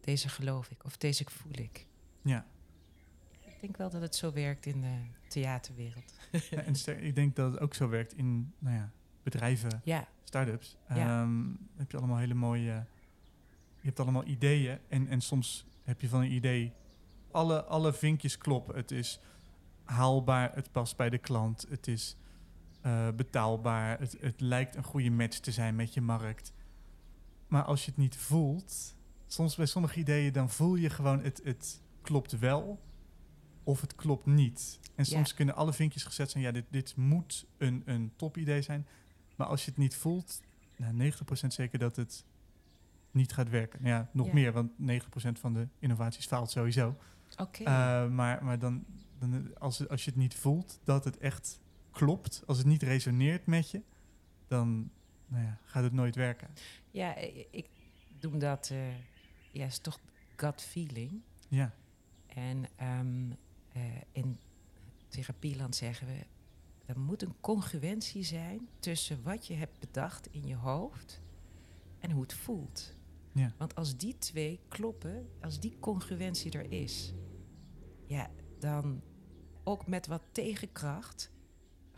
deze 0.01 0.29
geloof 0.29 0.71
ik 0.71 0.85
of 0.85 0.97
deze 0.97 1.25
voel 1.29 1.59
ik. 1.59 1.87
Ja. 2.23 2.47
Ik 3.41 3.61
denk 3.61 3.77
wel 3.77 3.91
dat 3.91 4.01
het 4.01 4.15
zo 4.15 4.33
werkt 4.33 4.67
in 4.67 4.81
de 4.81 4.97
theaterwereld. 5.29 6.15
Ja, 6.51 6.63
en 6.63 7.05
ik 7.05 7.15
denk 7.15 7.37
dat 7.37 7.53
het 7.53 7.61
ook 7.61 7.75
zo 7.75 7.89
werkt 7.89 8.13
in 8.13 8.53
nou 8.59 8.77
ja, 8.77 8.91
bedrijven, 9.23 9.81
Ja, 9.85 10.09
start-ups. 10.25 10.77
Ehm, 10.89 11.41
heb 11.77 11.91
je 11.91 11.97
allemaal 11.97 12.19
hele 12.19 12.35
mooie... 12.35 12.87
Je 13.83 13.89
hebt 13.89 14.01
allemaal 14.01 14.25
ideeën 14.27 14.79
en, 14.89 15.09
en 15.09 15.21
soms 15.21 15.67
heb 15.83 16.01
je 16.01 16.09
van 16.09 16.21
een 16.21 16.33
idee... 16.33 16.73
Alle, 17.31 17.65
alle 17.65 17.93
vinkjes 17.93 18.39
kloppen. 18.39 18.75
Het 18.77 18.91
is 18.91 19.21
haalbaar, 19.85 20.55
het 20.55 20.73
past 20.73 20.97
bij 20.97 21.11
de 21.11 21.19
klant, 21.19 21.67
het 21.69 21.87
is 21.89 22.17
eh, 22.81 23.09
betaalbaar, 23.17 23.99
het, 23.99 24.17
het 24.21 24.41
lijkt 24.41 24.77
een 24.77 24.83
goede 24.85 25.11
match 25.11 25.39
te 25.39 25.53
zijn 25.53 25.75
met 25.77 25.95
je 25.95 26.01
markt. 26.01 26.53
Maar 27.49 27.63
als 27.63 27.85
je 27.85 27.91
het 27.91 28.01
niet 28.01 28.17
voelt, 28.17 28.97
soms 29.27 29.57
bij 29.57 29.67
sommige 29.67 29.99
ideeën, 29.99 30.33
dan 30.33 30.51
voel 30.51 30.75
je 30.75 30.91
gewoon 30.91 31.23
het, 31.23 31.41
het 31.45 31.83
klopt 32.03 32.39
wel 32.39 32.81
of 33.65 33.81
het 33.81 33.95
klopt 33.95 34.27
niet. 34.27 34.81
En 34.95 35.05
soms 35.07 35.31
Ja. 35.31 35.37
kunnen 35.37 35.55
alle 35.55 35.73
vinkjes 35.73 36.05
gezet 36.05 36.31
zijn, 36.31 36.45
ja, 36.45 36.51
dit, 36.53 36.65
dit 36.71 36.97
moet 36.97 37.47
een, 37.59 37.83
een 37.85 38.13
topidee 38.17 38.63
zijn. 38.63 38.87
Maar 39.37 39.47
als 39.47 39.65
je 39.65 39.71
het 39.71 39.79
niet 39.79 39.95
voelt, 39.97 40.41
nou, 40.77 41.13
90% 41.13 41.47
zeker 41.47 41.79
dat 41.79 41.97
het 41.97 42.25
niet 43.13 43.33
gaat 43.33 43.49
werken. 43.49 43.81
Ja, 43.85 44.09
nog 44.13 44.27
Ja. 44.27 44.33
meer, 44.33 44.53
want 44.53 44.71
90% 44.79 45.39
van 45.39 45.53
de 45.53 45.69
innovaties 45.79 46.27
faalt 46.27 46.51
sowieso. 46.51 46.97
oké. 47.37 47.63
Uh, 47.63 47.67
maar 48.09 48.45
maar 48.45 48.59
dan, 48.59 48.85
dan 49.19 49.59
als, 49.59 49.89
als 49.89 50.05
je 50.05 50.11
het 50.11 50.19
niet 50.19 50.35
voelt 50.35 50.81
dat 50.85 51.05
het 51.05 51.19
echt 51.19 51.61
klopt, 51.91 52.43
als 52.47 52.59
het 52.59 52.67
niet 52.67 52.83
resoneert 52.83 53.47
met 53.47 53.71
je, 53.71 53.83
dan 54.47 54.91
nou 55.27 55.45
ja, 55.45 55.59
gaat 55.65 55.83
het 55.83 55.93
nooit 55.93 56.15
werken. 56.17 56.49
ja, 56.91 57.15
ik, 57.51 57.69
noem 58.21 58.39
dat, 58.39 58.71
eh, 58.71 58.79
ja, 59.51 59.65
is 59.67 59.79
toch 59.79 59.99
gut 60.37 60.63
feeling. 60.63 61.21
Ja, 61.49 61.75
En 62.27 62.65
ehm, 62.77 63.31
eh, 63.73 63.83
in 64.13 64.39
therapieland 65.09 65.77
zeggen 65.77 66.07
we, 66.07 66.27
er 66.87 66.99
moet 67.01 67.23
een 67.23 67.35
congruentie 67.41 68.23
zijn 68.23 68.69
tussen 68.79 69.23
wat 69.23 69.47
je 69.47 69.55
hebt 69.55 69.79
bedacht 69.79 70.27
in 70.31 70.47
je 70.47 70.55
hoofd 70.57 71.21
en 71.99 72.11
hoe 72.11 72.23
het 72.23 72.35
voelt. 72.35 72.97
Ja, 73.33 73.53
Want 73.59 73.75
als 73.75 73.97
die 73.97 74.19
twee 74.19 74.61
kloppen, 74.69 75.29
als 75.41 75.61
die 75.61 75.77
congruentie 75.81 76.53
er 76.53 76.73
is, 76.73 77.15
ja, 78.07 78.31
dan 78.59 79.03
ook 79.65 79.87
met 79.87 80.07
wat 80.07 80.23
tegenkracht 80.33 81.31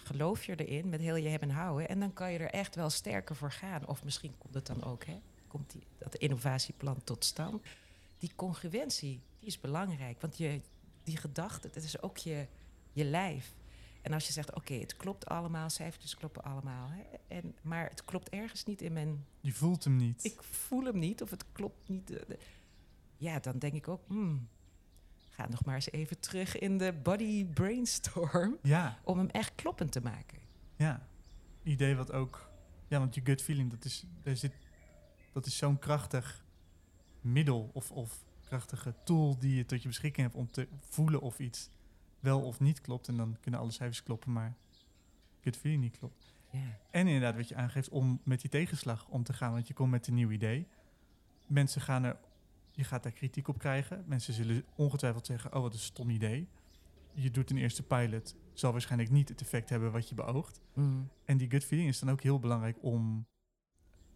geloof 0.05 0.45
je 0.45 0.65
erin 0.65 0.89
met 0.89 1.01
heel 1.01 1.17
je 1.17 1.29
hebben 1.29 1.49
en 1.49 1.55
houden 1.55 1.89
en 1.89 2.01
dan 2.01 2.13
kan 2.13 2.33
je 2.33 2.39
er 2.39 2.51
echt 2.51 2.75
wel 2.75 2.91
sterker 2.91 3.37
voor 3.37 3.53
gaan. 3.53 3.87
Of 3.87 4.05
misschien 4.05 4.39
komt 4.39 4.55
het 4.55 4.67
dan 4.67 4.85
ook, 4.85 5.05
hè? 5.05 5.21
Komt 5.47 5.71
die, 5.71 5.87
dat 5.99 6.15
innovatieplan 6.15 7.05
tot 7.05 7.25
stand. 7.25 7.63
Die 8.19 8.33
congruentie, 8.37 9.21
die 9.39 9.49
is 9.49 9.61
belangrijk, 9.61 10.21
want 10.21 10.37
je, 10.37 10.61
die 11.03 11.17
gedachte, 11.17 11.71
dat 11.73 11.83
is 11.83 12.03
ook 12.03 12.17
je, 12.17 12.47
je 12.93 13.05
lijf. 13.05 13.55
En 14.05 14.13
als 14.13 14.27
je 14.27 14.33
zegt, 14.33 14.55
oké, 14.55 14.75
het 14.75 14.97
klopt 14.97 15.27
allemaal, 15.27 15.71
cijfertjes 15.71 16.15
kloppen 16.15 16.43
allemaal, 16.43 16.89
hè? 16.91 17.03
En, 17.29 17.55
maar 17.63 17.89
het 17.89 18.05
klopt 18.05 18.29
ergens 18.29 18.65
niet 18.65 18.83
in 18.83 18.93
mijn 18.93 19.25
je 19.41 19.53
voelt 19.53 19.85
hem 19.85 19.97
niet. 19.97 20.25
ik 20.25 20.43
voel 20.43 20.85
hem 20.85 20.99
niet 20.99 21.23
of 21.23 21.31
het 21.31 21.45
klopt 21.53 21.89
niet. 21.89 22.11
eh, 22.11 22.27
de- 22.29 22.39
Ja, 23.17 23.39
dan 23.39 23.59
denk 23.59 23.73
ik 23.75 23.89
ook, 23.89 24.01
hmm, 24.07 24.49
ga 25.31 25.49
nog 25.49 25.65
maar 25.65 25.75
eens 25.75 25.91
even 25.91 26.21
terug 26.21 26.59
in 26.59 26.79
de 26.79 26.93
body 27.03 27.45
brainstorm 27.47 28.57
ja, 28.75 28.99
om 29.05 29.19
hem 29.19 29.29
echt 29.29 29.55
kloppend 29.55 29.93
te 29.93 30.01
maken. 30.01 30.39
ja. 30.77 31.09
Idee 31.63 31.97
wat 31.97 32.13
ook, 32.13 32.51
ja, 32.89 32.99
want 32.99 33.15
je 33.15 33.21
gut 33.25 33.43
feeling, 33.43 33.71
dat 33.71 33.85
is, 33.85 34.05
daar 34.23 34.37
zit, 34.37 34.53
dat 35.33 35.47
is 35.47 35.57
zo'n 35.57 35.79
krachtig 35.79 36.45
middel 37.21 37.71
of, 37.73 37.91
of 37.91 38.25
krachtige 38.45 38.95
tool 39.05 39.39
die 39.39 39.55
je 39.57 39.65
tot 39.67 39.83
je 39.83 39.89
beschikking 39.89 40.27
hebt 40.27 40.39
om 40.39 40.51
te 40.51 40.69
voelen 40.81 41.21
of 41.21 41.39
iets 41.39 41.69
wel 42.25 42.41
of 42.41 42.61
niet 42.61 42.81
klopt. 42.81 43.09
En 43.09 43.17
dan 43.17 43.37
kunnen 43.41 43.61
alle 43.61 43.71
cijfers 43.71 44.03
kloppen, 44.03 44.33
maar 44.33 44.57
gut 45.41 45.57
feeling 45.57 45.83
niet 45.83 45.99
klopt. 45.99 46.35
Ja, 46.51 46.79
En 46.91 47.07
inderdaad, 47.07 47.37
wat 47.37 47.49
je 47.49 47.55
aangeeft 47.55 47.89
om 47.89 48.21
met 48.25 48.41
die 48.41 48.51
tegenslag 48.51 49.09
om 49.09 49.23
te 49.23 49.33
gaan. 49.33 49.53
Want 49.53 49.69
je 49.69 49.75
komt 49.75 49.91
met 49.91 50.07
een 50.07 50.15
nieuw 50.15 50.31
idee. 50.31 50.67
mensen 51.47 51.81
gaan 51.81 52.05
er, 52.05 52.17
je 52.71 52.85
gaat 52.85 53.03
daar 53.03 53.13
kritiek 53.13 53.49
op 53.49 53.59
krijgen. 53.59 54.05
Mensen 54.07 54.35
zullen 54.35 54.65
ongetwijfeld 54.75 55.27
zeggen, 55.27 55.55
oh 55.55 55.63
wat 55.63 55.73
een 55.73 55.79
stom 55.79 56.11
idee. 56.11 56.49
Je 57.13 57.31
doet 57.31 57.51
een 57.51 57.57
eerste 57.57 57.83
pilot, 57.83 58.37
zal 58.53 58.73
waarschijnlijk 58.73 59.11
niet 59.11 59.29
het 59.29 59.41
effect 59.41 59.69
hebben 59.69 59.93
wat 59.93 60.09
je 60.09 60.15
beoogt. 60.15 60.61
Mm. 60.73 61.09
En 61.25 61.37
die 61.37 61.51
gut 61.51 61.65
feeling 61.65 61.89
is 61.89 61.99
dan 61.99 62.11
ook 62.11 62.23
heel 62.23 62.39
belangrijk 62.39 62.77
om 62.81 63.27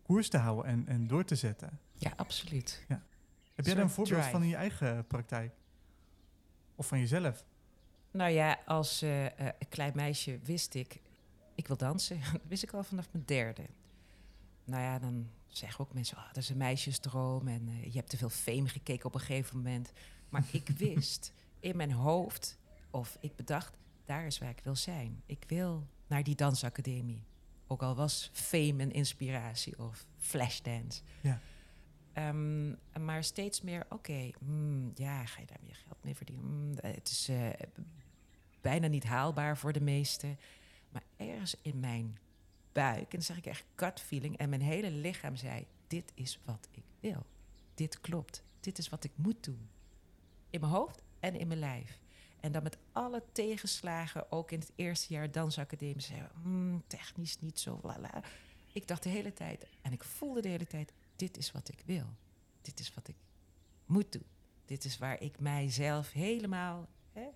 koers 0.02 0.28
te 0.28 0.38
houden 0.38 0.64
en, 0.64 0.86
en 0.86 1.06
door 1.06 1.24
te 1.24 1.34
zetten. 1.34 1.80
Ja, 1.92 2.12
absoluut. 2.16 2.84
Heb 3.58 3.66
jij 3.66 3.74
daar 3.74 3.84
een 3.84 3.90
voorbeeld 3.90 4.20
drive. 4.20 4.30
van 4.30 4.42
in 4.42 4.48
je 4.48 4.56
eigen 4.56 5.06
praktijk? 5.06 5.54
Of 6.74 6.86
van 6.86 6.98
jezelf? 6.98 7.44
Nou 8.18 8.30
ja, 8.30 8.58
als 8.66 9.00
een 9.00 9.68
klein 9.68 9.92
meisje 9.94 10.38
wist 10.42 10.74
ik, 10.74 11.00
ik 11.54 11.66
wil 11.66 11.76
dansen. 11.76 12.20
Dat 12.32 12.40
wist 12.48 12.62
ik 12.62 12.72
al 12.72 12.82
vanaf 12.82 13.08
mijn 13.12 13.24
derde. 13.26 13.66
Nou 14.64 14.82
ja, 14.82 14.98
dan 14.98 15.30
zeggen 15.46 15.84
ook 15.84 15.92
mensen, 15.92 16.16
oh, 16.16 16.26
dat 16.26 16.36
is 16.36 16.48
een 16.48 16.56
meisjesdroom 16.56 17.48
en 17.48 17.68
eh, 17.68 17.84
je 17.84 17.98
hebt 17.98 18.10
te 18.10 18.16
veel 18.16 18.28
fame 18.28 18.68
gekeken 18.68 19.06
op 19.06 19.14
een 19.14 19.20
gegeven 19.20 19.56
moment. 19.56 19.92
Maar 20.28 20.44
ik 20.52 20.68
wist 20.88 21.32
in 21.60 21.76
mijn 21.76 21.92
hoofd, 21.92 22.58
of 22.90 23.16
ik 23.20 23.36
bedacht, 23.36 23.76
daar 24.04 24.26
is 24.26 24.38
waar 24.38 24.50
ik 24.50 24.60
wil 24.62 24.76
zijn. 24.76 25.22
Ik 25.26 25.44
wil 25.46 25.86
naar 26.06 26.22
die 26.22 26.34
dansacademie. 26.34 27.24
Ook 27.66 27.82
al 27.82 27.94
was 27.94 28.30
fame 28.32 28.82
een 28.82 28.92
inspiratie 28.92 29.78
of 29.78 30.06
flashdance. 30.16 31.02
Ja. 31.20 31.40
Ehm, 32.12 32.70
maar 33.04 33.24
steeds 33.24 33.60
meer, 33.60 33.86
oké, 33.88 34.30
hmm, 34.38 34.90
ja, 34.94 35.26
ga 35.26 35.40
je 35.40 35.46
daar 35.46 35.60
meer 35.62 35.80
geld 35.86 36.04
mee 36.04 36.16
verdienen? 36.16 36.44
Hmm, 36.44 36.72
het 36.80 37.08
is 37.08 37.30
bijna 38.60 38.86
niet 38.86 39.04
haalbaar 39.04 39.56
voor 39.58 39.72
de 39.72 39.80
meesten. 39.80 40.38
Maar 40.88 41.02
ergens 41.16 41.56
in 41.62 41.80
mijn 41.80 42.18
buik, 42.72 43.02
en 43.02 43.08
dan 43.10 43.22
zeg 43.22 43.36
ik 43.36 43.46
echt 43.46 43.64
gut 43.76 44.00
feeling, 44.00 44.36
en 44.36 44.48
mijn 44.48 44.62
hele 44.62 44.90
lichaam 44.90 45.36
zei: 45.36 45.66
Dit 45.86 46.12
is 46.14 46.38
wat 46.44 46.68
ik 46.70 46.84
wil. 47.00 47.26
Dit 47.74 48.00
klopt. 48.00 48.42
Dit 48.60 48.78
is 48.78 48.88
wat 48.88 49.04
ik 49.04 49.12
moet 49.14 49.44
doen. 49.44 49.68
In 50.50 50.60
mijn 50.60 50.72
hoofd 50.72 51.02
en 51.20 51.34
in 51.34 51.46
mijn 51.46 51.60
lijf. 51.60 51.98
En 52.40 52.52
dan 52.52 52.62
met 52.62 52.78
alle 52.92 53.22
tegenslagen, 53.32 54.32
ook 54.32 54.50
in 54.50 54.58
het 54.58 54.72
eerste 54.74 55.12
jaar 55.12 55.30
dansacademie, 55.30 56.00
zei 56.00 56.22
hmm, 56.42 56.82
technisch 56.86 57.40
niet 57.40 57.58
zo, 57.58 57.80
lala. 57.82 58.22
Ik 58.72 58.88
dacht 58.88 59.02
de 59.02 59.08
hele 59.08 59.32
tijd, 59.32 59.66
en 59.82 59.92
ik 59.92 60.04
voelde 60.04 60.40
de 60.40 60.48
hele 60.48 60.66
tijd, 60.66 60.92
dit 61.16 61.36
is 61.36 61.50
wat 61.50 61.68
ik 61.68 61.82
wil. 61.84 62.06
Dit 62.62 62.80
is 62.80 62.94
wat 62.94 63.08
ik 63.08 63.16
moet 63.86 64.12
doen. 64.12 64.26
Dit 64.64 64.84
is 64.84 64.98
waar 64.98 65.20
ik 65.20 65.40
mijzelf 65.40 66.12
helemaal 66.12 66.88
hè, 67.12 67.28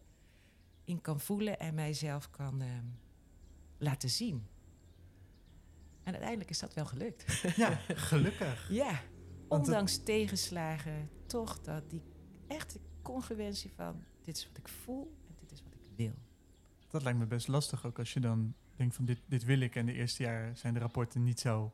in 0.84 1.00
kan 1.00 1.20
voelen 1.20 1.58
en 1.58 1.74
mijzelf 1.74 2.30
kan 2.30 2.60
ehm, 2.62 2.84
laten 3.78 4.10
zien. 4.10 4.46
En 6.02 6.12
uiteindelijk 6.12 6.50
is 6.50 6.58
dat 6.58 6.74
wel 6.74 6.86
gelukt. 6.86 7.42
Ja, 7.56 7.70
gelukkig. 7.88 8.68
ja, 8.70 8.90
het- 8.92 9.02
ondanks 9.48 10.02
tegenslagen, 10.02 11.10
toch 11.26 11.60
dat 11.60 11.90
die 11.90 12.02
echte 12.46 12.80
congruentie 13.02 13.72
van 13.72 14.04
dit 14.22 14.36
is 14.36 14.46
wat 14.46 14.56
ik 14.58 14.68
voel 14.68 15.16
en 15.28 15.34
dit 15.40 15.52
is 15.52 15.62
wat 15.62 15.72
ik 15.74 15.80
wil. 15.96 16.14
Dat 16.88 17.02
lijkt 17.02 17.18
me 17.18 17.26
best 17.26 17.48
lastig 17.48 17.86
ook 17.86 17.98
als 17.98 18.12
je 18.12 18.20
dan 18.20 18.54
denkt 18.76 18.94
van 18.94 19.04
dit, 19.04 19.20
dit 19.26 19.44
wil 19.44 19.60
ik 19.60 19.76
en 19.76 19.86
de 19.86 19.92
eerste 19.92 20.22
jaar 20.22 20.56
zijn 20.56 20.74
de 20.74 20.80
rapporten 20.80 21.22
niet 21.22 21.40
zo 21.40 21.72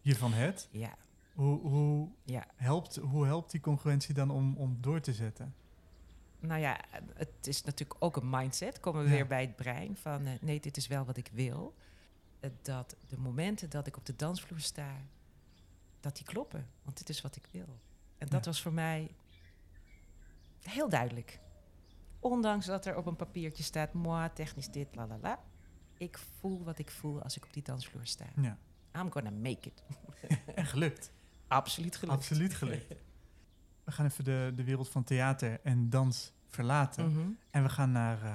hiervan 0.00 0.32
het. 0.32 0.68
Ja, 0.70 0.96
Hoe, 1.34 1.60
hoe, 1.60 2.08
ja. 2.24 2.46
helpt, 2.56 2.96
hoe 2.96 3.26
helpt 3.26 3.50
die 3.50 3.60
congruentie 3.60 4.14
dan 4.14 4.30
om, 4.30 4.56
om 4.56 4.76
door 4.80 5.00
te 5.00 5.12
zetten? 5.12 5.54
Nou 6.46 6.60
ja, 6.60 6.80
het 7.14 7.46
is 7.46 7.62
natuurlijk 7.62 8.04
ook 8.04 8.16
een 8.16 8.30
mindset. 8.30 8.80
Komen 8.80 9.02
we 9.02 9.08
Ja. 9.08 9.14
weer 9.14 9.26
bij 9.26 9.40
het 9.40 9.56
brein 9.56 9.96
van 9.96 10.26
eh, 10.26 10.32
nee, 10.40 10.60
dit 10.60 10.76
is 10.76 10.86
wel 10.86 11.04
wat 11.04 11.16
ik 11.16 11.28
wil. 11.32 11.74
Eh, 12.40 12.50
dat 12.62 12.96
de 13.08 13.18
momenten 13.18 13.70
dat 13.70 13.86
ik 13.86 13.96
op 13.96 14.06
de 14.06 14.16
dansvloer 14.16 14.60
sta, 14.60 14.96
dat 16.00 16.16
die 16.16 16.24
kloppen. 16.26 16.68
Want 16.82 16.96
dit 16.98 17.08
is 17.08 17.20
wat 17.20 17.36
ik 17.36 17.46
wil. 17.50 17.78
En 18.18 18.28
dat 18.28 18.44
Ja. 18.44 18.50
was 18.50 18.62
voor 18.62 18.72
mij 18.72 19.14
heel 20.62 20.88
duidelijk. 20.88 21.40
Ondanks 22.20 22.66
dat 22.66 22.86
er 22.86 22.96
op 22.96 23.06
een 23.06 23.16
papiertje 23.16 23.62
staat, 23.62 23.92
moi, 23.92 24.30
technisch 24.34 24.68
dit, 24.70 24.94
la 24.94 25.06
la 25.06 25.18
la. 25.22 25.42
Ik 25.98 26.18
voel 26.18 26.64
wat 26.64 26.78
ik 26.78 26.90
voel 26.90 27.22
als 27.22 27.36
ik 27.36 27.44
op 27.44 27.52
die 27.52 27.62
dansvloer 27.62 28.06
sta. 28.06 28.24
Ja, 28.40 28.58
I'm 28.96 29.10
gonna 29.12 29.30
make 29.30 29.68
it. 29.68 29.82
en 30.54 30.66
gelukt. 30.66 31.12
Absoluut 31.48 31.96
gelukt. 31.96 32.16
Absoluut 32.18 32.54
gelukt. 32.54 32.94
We 33.84 33.92
gaan 33.92 34.06
even 34.06 34.24
de, 34.24 34.52
de 34.56 34.64
wereld 34.64 34.88
van 34.88 35.04
theater 35.04 35.60
en 35.62 35.90
dans 35.90 36.32
verlaten. 36.48 37.10
Mhm. 37.10 37.28
En 37.50 37.62
we 37.62 37.68
gaan 37.68 37.92
naar, 37.92 38.16
eh, 38.22 38.34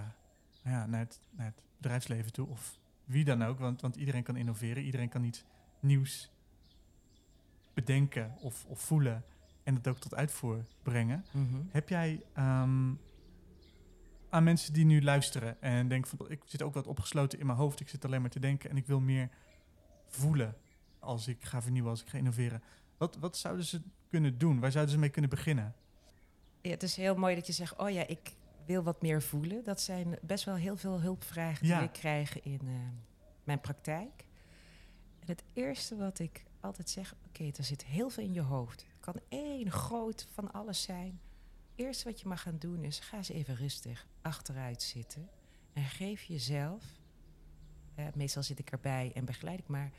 nou 0.64 0.76
ja, 0.76 0.86
naar, 0.86 1.00
het, 1.00 1.20
naar 1.30 1.46
het 1.46 1.62
bedrijfsleven 1.78 2.32
toe. 2.32 2.48
Of 2.48 2.78
wie 3.06 3.24
dan 3.24 3.44
ook. 3.44 3.60
Want, 3.60 3.82
want 3.82 3.96
iedereen 3.96 4.24
kan 4.24 4.36
innoveren. 4.36 4.84
Iedereen 4.84 5.10
kan 5.10 5.24
iets 5.24 5.44
nieuws 5.80 6.32
bedenken 7.74 8.36
of, 8.40 8.66
of 8.66 8.80
voelen. 8.80 9.24
En 9.64 9.76
het 9.76 9.88
ook 9.88 10.00
tot 10.00 10.16
uitvoer 10.16 10.66
brengen. 10.84 11.26
Mhm. 11.32 11.62
Heb 11.70 11.90
jij 11.90 12.24
ehm, 12.34 12.92
aan 14.30 14.44
mensen 14.44 14.74
die 14.74 14.86
nu 14.86 15.02
luisteren 15.02 15.62
en 15.62 15.88
denken 15.88 16.18
van 16.18 16.32
ik 16.32 16.42
zit 16.46 16.62
ook 16.62 16.74
wat 16.74 16.88
opgesloten 16.88 17.40
in 17.40 17.46
mijn 17.46 17.58
hoofd, 17.58 17.80
ik 17.80 17.90
zit 17.90 18.06
alleen 18.06 18.22
maar 18.22 18.30
te 18.30 18.40
denken 18.40 18.70
en 18.70 18.78
ik 18.78 18.86
wil 18.86 19.00
meer 19.00 19.30
voelen 20.08 20.56
als 21.00 21.28
ik 21.28 21.44
ga 21.44 21.62
vernieuwen, 21.62 21.92
als 21.92 22.02
ik 22.02 22.10
ga 22.10 22.18
innoveren. 22.18 22.64
Wat, 23.00 23.16
wat 23.18 23.38
zouden 23.38 23.66
ze 23.66 23.82
kunnen 24.10 24.38
doen? 24.38 24.60
Waar 24.60 24.72
zouden 24.72 24.94
ze 24.94 25.00
mee 25.00 25.10
kunnen 25.10 25.30
beginnen? 25.30 25.76
Ja, 26.62 26.70
het 26.70 26.84
is 26.84 26.96
heel 26.96 27.16
mooi 27.16 27.36
dat 27.36 27.48
je 27.48 27.54
zegt, 27.54 27.76
oh 27.76 27.90
ja, 27.90 28.08
ik 28.08 28.32
wil 28.66 28.84
wat 28.84 29.02
meer 29.02 29.22
voelen. 29.22 29.64
Dat 29.64 29.82
zijn 29.82 30.18
best 30.22 30.44
wel 30.44 30.56
heel 30.56 30.78
veel 30.78 31.02
hulpvragen 31.02 31.68
Ja. 31.68 31.78
die 31.78 31.88
ik 31.88 31.94
krijg 31.94 32.42
in 32.42 32.60
eh, 32.64 32.74
mijn 33.44 33.62
praktijk. 33.62 34.26
En 35.20 35.28
het 35.28 35.44
eerste 35.54 35.96
wat 35.96 36.20
ik 36.20 36.44
altijd 36.60 36.90
zeg, 36.90 37.16
oké, 37.28 37.44
er 37.58 37.64
zit 37.64 37.86
heel 37.86 38.10
veel 38.10 38.24
in 38.24 38.34
je 38.34 38.42
hoofd. 38.42 38.82
Het 38.82 39.00
kan 39.00 39.16
één 39.30 39.72
groot 39.72 40.28
van 40.34 40.52
alles 40.52 40.82
zijn. 40.82 41.20
Eerst 41.76 42.04
wat 42.04 42.22
je 42.22 42.28
mag 42.28 42.42
gaan 42.42 42.58
doen 42.58 42.84
is, 42.84 43.00
ga 43.00 43.18
eens 43.18 43.30
even 43.30 43.56
rustig 43.56 44.08
achteruit 44.22 44.82
zitten. 44.82 45.30
En 45.74 45.84
geef 45.84 46.24
jezelf, 46.24 46.84
meestal 48.14 48.44
zit 48.44 48.60
ik 48.60 48.72
erbij 48.72 49.12
en 49.16 49.26
begeleid 49.26 49.60
ik, 49.60 49.68
maar 49.68 49.92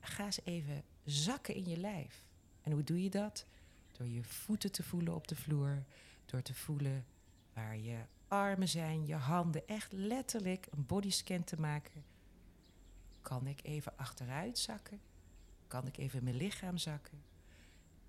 ga 0.00 0.24
eens 0.24 0.40
even 0.44 0.82
zakken 1.10 1.54
in 1.54 1.64
je 1.64 1.76
lijf. 1.76 2.24
En 2.62 2.72
hoe 2.72 2.84
doe 2.84 3.02
je 3.02 3.10
dat? 3.10 3.46
Door 3.92 4.06
je 4.06 4.22
voeten 4.22 4.72
te 4.72 4.82
voelen 4.82 5.14
op 5.14 5.28
de 5.28 5.36
vloer. 5.36 5.84
Door 6.26 6.42
te 6.42 6.54
voelen 6.54 7.06
waar 7.52 7.76
je 7.76 7.98
armen 8.28 8.68
zijn, 8.68 9.06
je 9.06 9.14
handen. 9.14 9.68
Echt 9.68 9.92
letterlijk 9.92 10.66
een 10.70 10.86
bodyscan 10.86 11.44
te 11.44 11.60
maken. 11.60 12.04
Kan 13.22 13.46
ik 13.46 13.60
even 13.62 13.96
achteruit 13.96 14.58
zakken? 14.58 15.00
Kan 15.66 15.86
ik 15.86 15.96
even 15.96 16.18
in 16.18 16.24
mijn 16.24 16.36
lichaam 16.36 16.78
zakken? 16.78 17.22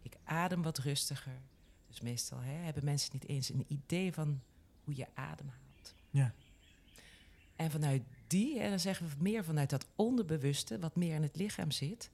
Ik 0.02 0.18
adem 0.24 0.62
wat 0.62 0.78
rustiger. 0.78 1.42
Dus 1.88 2.02
meestal 2.02 2.40
hè, 2.40 2.52
hebben 2.52 2.86
mensen 2.86 3.10
niet 3.14 3.28
eens 3.28 3.50
een 3.50 3.66
idee 3.68 4.14
van 4.14 4.42
hoe 4.84 4.96
je 4.96 5.08
ademhaalt. 5.14 5.96
Ja. 6.10 6.34
En 7.56 7.72
vanuit 7.72 8.04
die, 8.28 8.60
en 8.60 8.70
dan 8.70 8.80
zeggen 8.80 9.08
we 9.08 9.16
meer 9.18 9.44
vanuit 9.44 9.70
dat 9.70 9.86
onderbewuste, 9.96 10.80
wat 10.80 10.96
meer 10.96 11.16
in 11.16 11.22
het 11.22 11.36
lichaam 11.36 11.72
zit, 11.72 12.12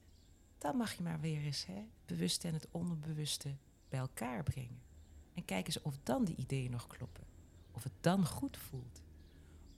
dan 0.58 0.76
mag 0.76 0.92
je 0.92 1.02
maar 1.02 1.20
weer 1.20 1.42
eens 1.42 1.66
hè, 1.66 1.74
het 1.74 2.06
bewuste 2.06 2.48
en 2.48 2.54
het 2.54 2.68
onderbewuste 2.70 3.56
bij 3.88 3.98
elkaar 3.98 4.42
brengen. 4.42 4.82
En 5.34 5.44
kijk 5.44 5.66
eens 5.66 5.82
of 5.82 5.98
dan 6.02 6.24
die 6.24 6.36
ideeën 6.36 6.70
nog 6.70 6.86
kloppen. 6.86 7.24
Of 7.70 7.82
het 7.82 7.92
dan 8.00 8.26
goed 8.26 8.56
voelt. 8.56 9.02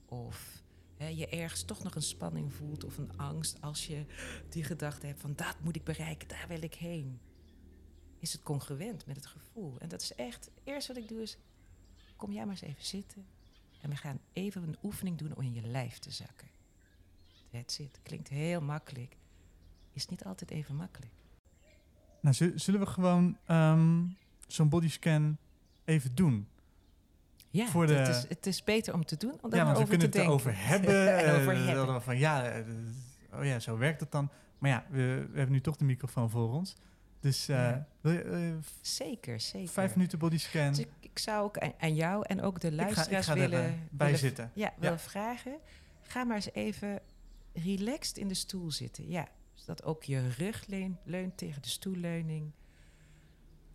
Of 0.04 0.62
hè, 0.96 1.06
je 1.06 1.28
ergens 1.28 1.62
toch 1.62 1.82
nog 1.82 1.94
een 1.94 2.02
spanning 2.02 2.52
voelt 2.52 2.84
of 2.84 2.98
een 2.98 3.16
angst 3.16 3.60
als 3.60 3.86
je 3.86 4.04
die 4.48 4.64
gedachte 4.64 5.06
hebt 5.06 5.20
van 5.20 5.34
dat 5.34 5.56
moet 5.62 5.76
ik 5.76 5.84
bereiken, 5.84 6.28
daar 6.28 6.48
wil 6.48 6.62
ik 6.62 6.74
heen. 6.74 7.20
Is 8.18 8.32
het 8.32 8.42
congruent 8.42 9.06
met 9.06 9.16
het 9.16 9.26
gevoel? 9.26 9.78
En 9.78 9.88
dat 9.88 10.02
is 10.02 10.14
echt, 10.14 10.44
het 10.44 10.60
eerste 10.64 10.92
wat 10.92 11.02
ik 11.02 11.08
doe 11.08 11.22
is, 11.22 11.38
kom 12.16 12.32
jij 12.32 12.42
maar 12.42 12.54
eens 12.54 12.60
even 12.60 12.84
zitten. 12.84 13.26
En 13.80 13.90
we 13.90 13.96
gaan 13.96 14.20
even 14.32 14.62
een 14.62 14.78
oefening 14.82 15.18
doen 15.18 15.36
om 15.36 15.42
in 15.42 15.54
je 15.54 15.62
lijf 15.62 15.98
te 15.98 16.10
zakken. 16.10 16.48
That's 17.50 17.78
it. 17.78 18.00
Klinkt 18.02 18.28
heel 18.28 18.60
makkelijk. 18.60 19.16
Is 19.92 20.06
niet 20.06 20.24
altijd 20.24 20.50
even 20.50 20.76
makkelijk. 20.76 21.12
Nou, 22.20 22.34
zu- 22.34 22.58
zullen 22.58 22.80
we 22.80 22.86
gewoon 22.86 23.36
ehm, 23.46 24.04
zo'n 24.46 24.68
bodyscan 24.68 25.36
even 25.84 26.14
doen? 26.14 26.48
Ja, 27.50 27.66
Voor 27.66 27.86
de- 27.86 27.92
het, 27.94 28.08
is, 28.08 28.28
het 28.28 28.46
is 28.46 28.64
beter 28.64 28.94
om 28.94 29.04
te 29.04 29.16
doen 29.16 29.38
dan 29.40 29.50
ja, 29.50 29.64
want 29.64 29.76
we 29.76 29.82
over 29.82 29.88
kunnen 29.88 30.10
te 30.10 30.18
het 30.18 30.26
erover 30.26 30.52
hebben. 30.56 30.90
En 31.24 31.34
over 31.40 31.52
eh, 31.54 31.66
hebben. 31.66 31.86
dan 31.86 32.02
Van, 32.02 32.18
ja, 32.18 32.48
eh, 32.48 32.64
oh 33.32 33.44
ja, 33.44 33.58
zo 33.58 33.76
werkt 33.78 34.00
het 34.00 34.10
dan. 34.12 34.30
Maar 34.58 34.70
ja, 34.70 34.84
we, 34.90 34.98
we 35.30 35.36
hebben 35.38 35.52
nu 35.52 35.60
toch 35.60 35.76
de 35.76 35.84
microfoon 35.84 36.30
voor 36.30 36.52
ons. 36.52 36.74
Dus 37.20 37.48
eh, 37.48 37.56
Ja. 37.56 37.86
wil 38.00 38.12
je, 38.12 38.58
Zeker, 38.80 39.40
zeker. 39.40 39.68
vijf 39.68 39.94
minuten 39.94 40.18
bodyscan. 40.18 40.68
Dus 40.68 40.78
ik, 40.78 40.88
ik 41.00 41.18
zou 41.18 41.44
ook 41.44 41.58
aan, 41.58 41.72
aan 41.78 41.94
jou 41.94 42.24
en 42.26 42.42
ook 42.42 42.60
de 42.60 42.68
ik 42.70 42.74
ga, 42.78 42.82
ik 42.82 42.94
luisteraars 42.94 43.28
er 43.28 43.34
bij 43.34 43.48
willen- 43.98 44.18
zitten. 44.18 44.50
Ja, 44.54 44.72
willen 44.78 44.98
vragen. 45.00 45.56
Ga 46.02 46.24
maar 46.24 46.36
eens 46.36 46.52
even 46.52 47.00
relaxed 47.52 48.16
in 48.18 48.28
de 48.28 48.34
stoel 48.34 48.70
zitten. 48.70 49.08
Ja, 49.08 49.28
zodat 49.68 49.86
ook 49.86 50.04
je 50.04 50.28
rug 50.28 50.66
leun- 50.66 50.98
leunt 51.04 51.36
tegen 51.36 51.62
de 51.62 51.68
stoelleuning. 51.68 52.52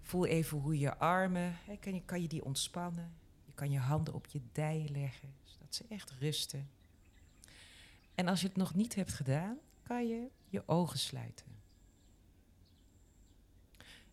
Voel 0.01 0.25
even 0.25 0.58
hoe 0.58 0.79
je 0.79 0.97
armen, 0.97 1.56
hè, 1.65 1.77
kan, 1.77 1.93
je, 1.93 2.01
kan 2.06 2.21
je 2.21 2.27
die 2.27 2.45
ontspannen. 2.45 3.13
Je 3.45 3.51
kan 3.53 3.71
je 3.71 3.79
handen 3.79 4.13
op 4.13 4.25
je 4.25 4.41
dij 4.51 4.89
leggen, 4.91 5.34
zodat 5.43 5.75
ze 5.75 5.86
echt 5.89 6.12
rusten. 6.12 6.69
En 8.15 8.27
als 8.27 8.41
je 8.41 8.47
het 8.47 8.56
nog 8.56 8.73
niet 8.73 8.95
hebt 8.95 9.13
gedaan, 9.13 9.58
kan 9.84 10.08
je 10.08 10.27
je 10.47 10.63
ogen 10.67 10.99
sluiten. 10.99 11.45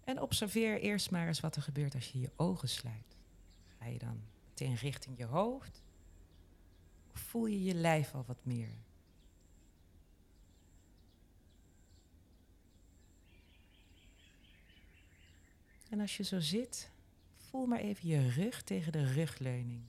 En 0.04 0.20
observeer 0.20 0.80
eerst 0.80 1.10
maar 1.10 1.26
eens 1.26 1.40
wat 1.40 1.56
er 1.56 1.62
gebeurt 1.62 1.94
als 1.94 2.12
je 2.12 2.20
je 2.20 2.32
ogen 2.36 2.68
sluit. 2.68 3.16
Ga 3.78 3.86
je 3.86 3.98
dan 3.98 4.22
meteen 4.48 4.74
richting 4.74 5.18
je 5.18 5.24
hoofd? 5.24 5.82
Of 7.12 7.20
voel 7.20 7.46
je 7.46 7.62
je 7.62 7.74
lijf 7.74 8.14
al 8.14 8.24
wat 8.26 8.44
meer? 8.44 8.74
En 15.90 16.00
als 16.00 16.16
je 16.16 16.22
zo 16.22 16.40
zit, 16.40 16.90
voel 17.36 17.66
maar 17.66 17.78
even 17.78 18.08
je 18.08 18.28
rug 18.28 18.62
tegen 18.62 18.92
de 18.92 19.12
rugleuning. 19.12 19.82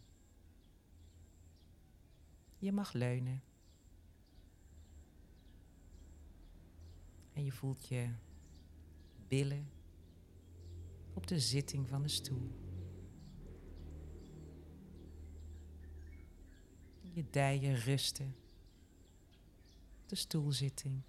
Je 2.57 2.71
mag 2.71 2.93
leunen. 2.93 3.43
En 7.33 7.43
je 7.45 7.51
voelt 7.51 7.87
je 7.87 8.09
billen 9.27 9.69
op 11.13 11.27
de 11.27 11.39
zitting 11.39 11.87
van 11.87 12.01
de 12.01 12.07
stoel. 12.07 12.51
Je 17.01 17.25
dijen 17.29 17.75
rusten. 17.75 18.35
De 20.05 20.15
stoelzitting. 20.15 21.01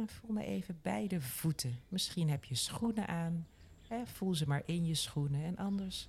En 0.00 0.08
voel 0.08 0.32
me 0.32 0.44
even 0.44 0.78
beide 0.82 1.20
voeten. 1.20 1.80
Misschien 1.88 2.30
heb 2.30 2.44
je 2.44 2.54
schoenen 2.54 3.06
aan. 3.08 3.46
Hè, 3.88 4.06
voel 4.06 4.34
ze 4.34 4.48
maar 4.48 4.62
in 4.64 4.86
je 4.86 4.94
schoenen. 4.94 5.44
En 5.44 5.56
anders, 5.56 6.08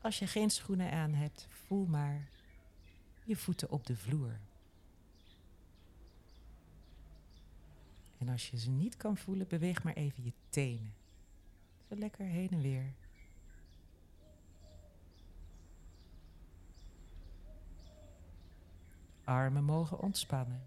als 0.00 0.18
je 0.18 0.26
geen 0.26 0.50
schoenen 0.50 0.90
aan 0.90 1.12
hebt, 1.14 1.46
voel 1.50 1.86
maar 1.86 2.28
je 3.24 3.36
voeten 3.36 3.70
op 3.70 3.86
de 3.86 3.96
vloer. 3.96 4.38
En 8.18 8.28
als 8.28 8.50
je 8.50 8.58
ze 8.58 8.70
niet 8.70 8.96
kan 8.96 9.16
voelen, 9.16 9.48
beweeg 9.48 9.82
maar 9.82 9.94
even 9.94 10.24
je 10.24 10.32
tenen. 10.48 10.94
Zo 11.88 11.94
lekker 11.94 12.26
heen 12.26 12.50
en 12.50 12.60
weer. 12.60 12.92
Armen 19.24 19.64
mogen 19.64 20.00
ontspannen. 20.00 20.62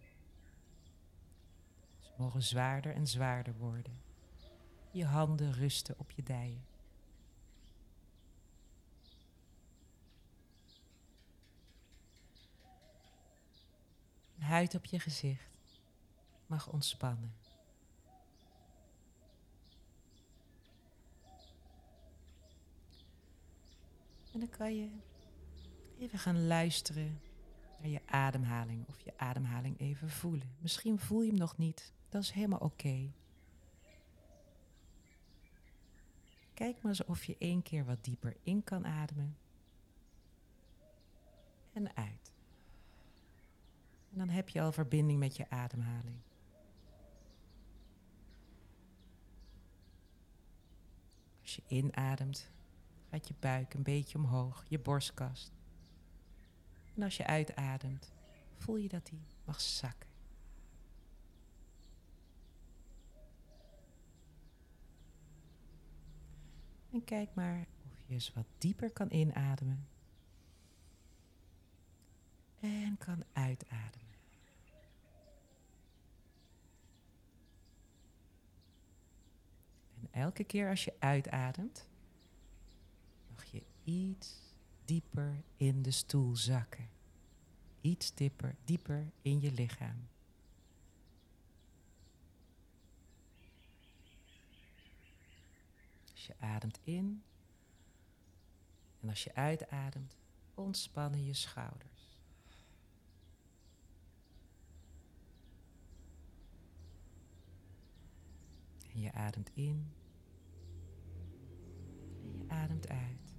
Mogen 2.17 2.43
zwaarder 2.43 2.93
en 2.93 3.07
zwaarder 3.07 3.57
worden. 3.57 4.01
Je 4.91 5.05
handen 5.05 5.53
rusten 5.53 5.95
op 5.99 6.11
je 6.11 6.23
dijen. 6.23 6.65
Huid 14.37 14.75
op 14.75 14.85
je 14.85 14.99
gezicht 14.99 15.81
mag 16.45 16.71
ontspannen. 16.71 17.35
En 24.33 24.39
dan 24.39 24.49
kan 24.49 24.75
je 24.75 24.89
even 25.99 26.19
gaan 26.19 26.47
luisteren 26.47 27.19
naar 27.79 27.89
je 27.89 28.01
ademhaling 28.05 28.87
of 28.87 28.99
je 28.99 29.13
ademhaling 29.17 29.79
even 29.79 30.09
voelen. 30.09 30.55
Misschien 30.59 30.99
voel 30.99 31.21
je 31.21 31.29
hem 31.29 31.39
nog 31.39 31.57
niet, 31.57 31.93
dat 32.09 32.21
is 32.21 32.31
helemaal 32.31 32.59
oké. 32.59 33.11
Kijk 36.53 36.81
maar 36.81 36.91
eens 36.91 37.03
of 37.03 37.23
je 37.23 37.35
één 37.39 37.61
keer 37.61 37.85
wat 37.85 38.03
dieper 38.03 38.37
in 38.43 38.63
kan 38.63 38.85
ademen 38.85 39.37
en 41.73 41.95
uit. 41.95 42.33
En 44.11 44.17
dan 44.17 44.29
heb 44.29 44.49
je 44.49 44.61
al 44.61 44.71
verbinding 44.71 45.19
met 45.19 45.35
je 45.35 45.49
ademhaling. 45.49 46.17
Als 51.41 51.55
je 51.55 51.63
inademt, 51.67 52.51
gaat 53.09 53.27
je 53.27 53.33
buik 53.39 53.73
een 53.73 53.83
beetje 53.83 54.17
omhoog, 54.17 54.65
je 54.67 54.79
borstkast. 54.79 55.51
En 56.95 57.03
als 57.03 57.17
je 57.17 57.25
uitademt, 57.25 58.11
voel 58.57 58.75
je 58.75 58.87
dat 58.87 59.05
die 59.05 59.21
mag 59.43 59.61
zakken. 59.61 60.06
Kijk 67.05 67.29
maar 67.33 67.67
of 67.85 67.97
je 68.05 68.13
eens 68.13 68.33
wat 68.33 68.45
dieper 68.57 68.91
kan 68.91 69.11
inademen. 69.11 69.87
En 72.59 72.97
kan 72.97 73.23
uitademen. 73.33 74.05
En 80.01 80.07
elke 80.11 80.43
keer 80.43 80.69
als 80.69 80.83
je 80.85 80.93
uitademt, 80.99 81.87
mag 83.29 83.45
je 83.45 83.63
iets 83.83 84.55
dieper 84.85 85.43
in 85.57 85.81
de 85.81 85.91
stoel 85.91 86.35
zakken. 86.35 86.89
Iets 87.81 88.13
dieper, 88.13 88.55
dieper 88.63 89.11
in 89.21 89.39
je 89.41 89.51
lichaam. 89.51 90.07
Je 96.27 96.35
ademt 96.39 96.79
in 96.83 97.23
en 98.99 99.09
als 99.09 99.23
je 99.23 99.35
uitademt, 99.35 100.17
ontspannen 100.53 101.25
je 101.25 101.33
schouders. 101.33 102.19
En 108.93 108.99
je 108.99 109.11
ademt 109.11 109.49
in 109.53 109.93
en 112.21 112.37
je 112.37 112.49
ademt 112.49 112.87
uit. 112.87 113.35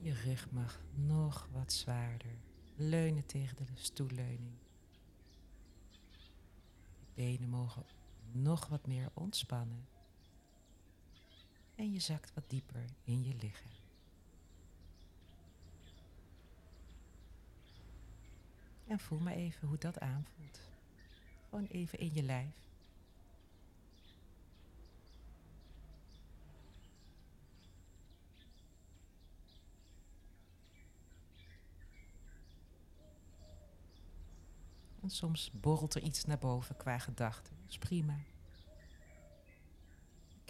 Je 0.00 0.12
rug 0.12 0.50
mag 0.50 0.82
nog 0.94 1.48
wat 1.52 1.72
zwaarder 1.72 2.38
leunen 2.74 3.26
tegen 3.26 3.56
de 3.56 3.64
stoelleuning. 3.74 4.54
Je 6.98 7.06
benen 7.14 7.48
mogen 7.48 7.84
nog 8.32 8.66
wat 8.66 8.86
meer 8.86 9.10
ontspannen. 9.14 9.88
En 11.80 11.92
je 11.92 11.98
zakt 11.98 12.34
wat 12.34 12.44
dieper 12.46 12.84
in 13.04 13.24
je 13.24 13.34
lichaam. 13.34 13.70
En 18.86 18.98
voel 18.98 19.18
maar 19.18 19.32
even 19.32 19.68
hoe 19.68 19.78
dat 19.78 20.00
aanvoelt. 20.00 20.60
Gewoon 21.48 21.66
even 21.66 21.98
in 21.98 22.10
je 22.14 22.22
lijf. 22.22 22.54
En 35.02 35.10
soms 35.10 35.50
borrelt 35.52 35.94
er 35.94 36.02
iets 36.02 36.24
naar 36.24 36.38
boven 36.38 36.76
qua 36.76 36.98
gedachten. 36.98 37.56
Dat 37.60 37.70
is 37.70 37.78
prima. 37.78 38.16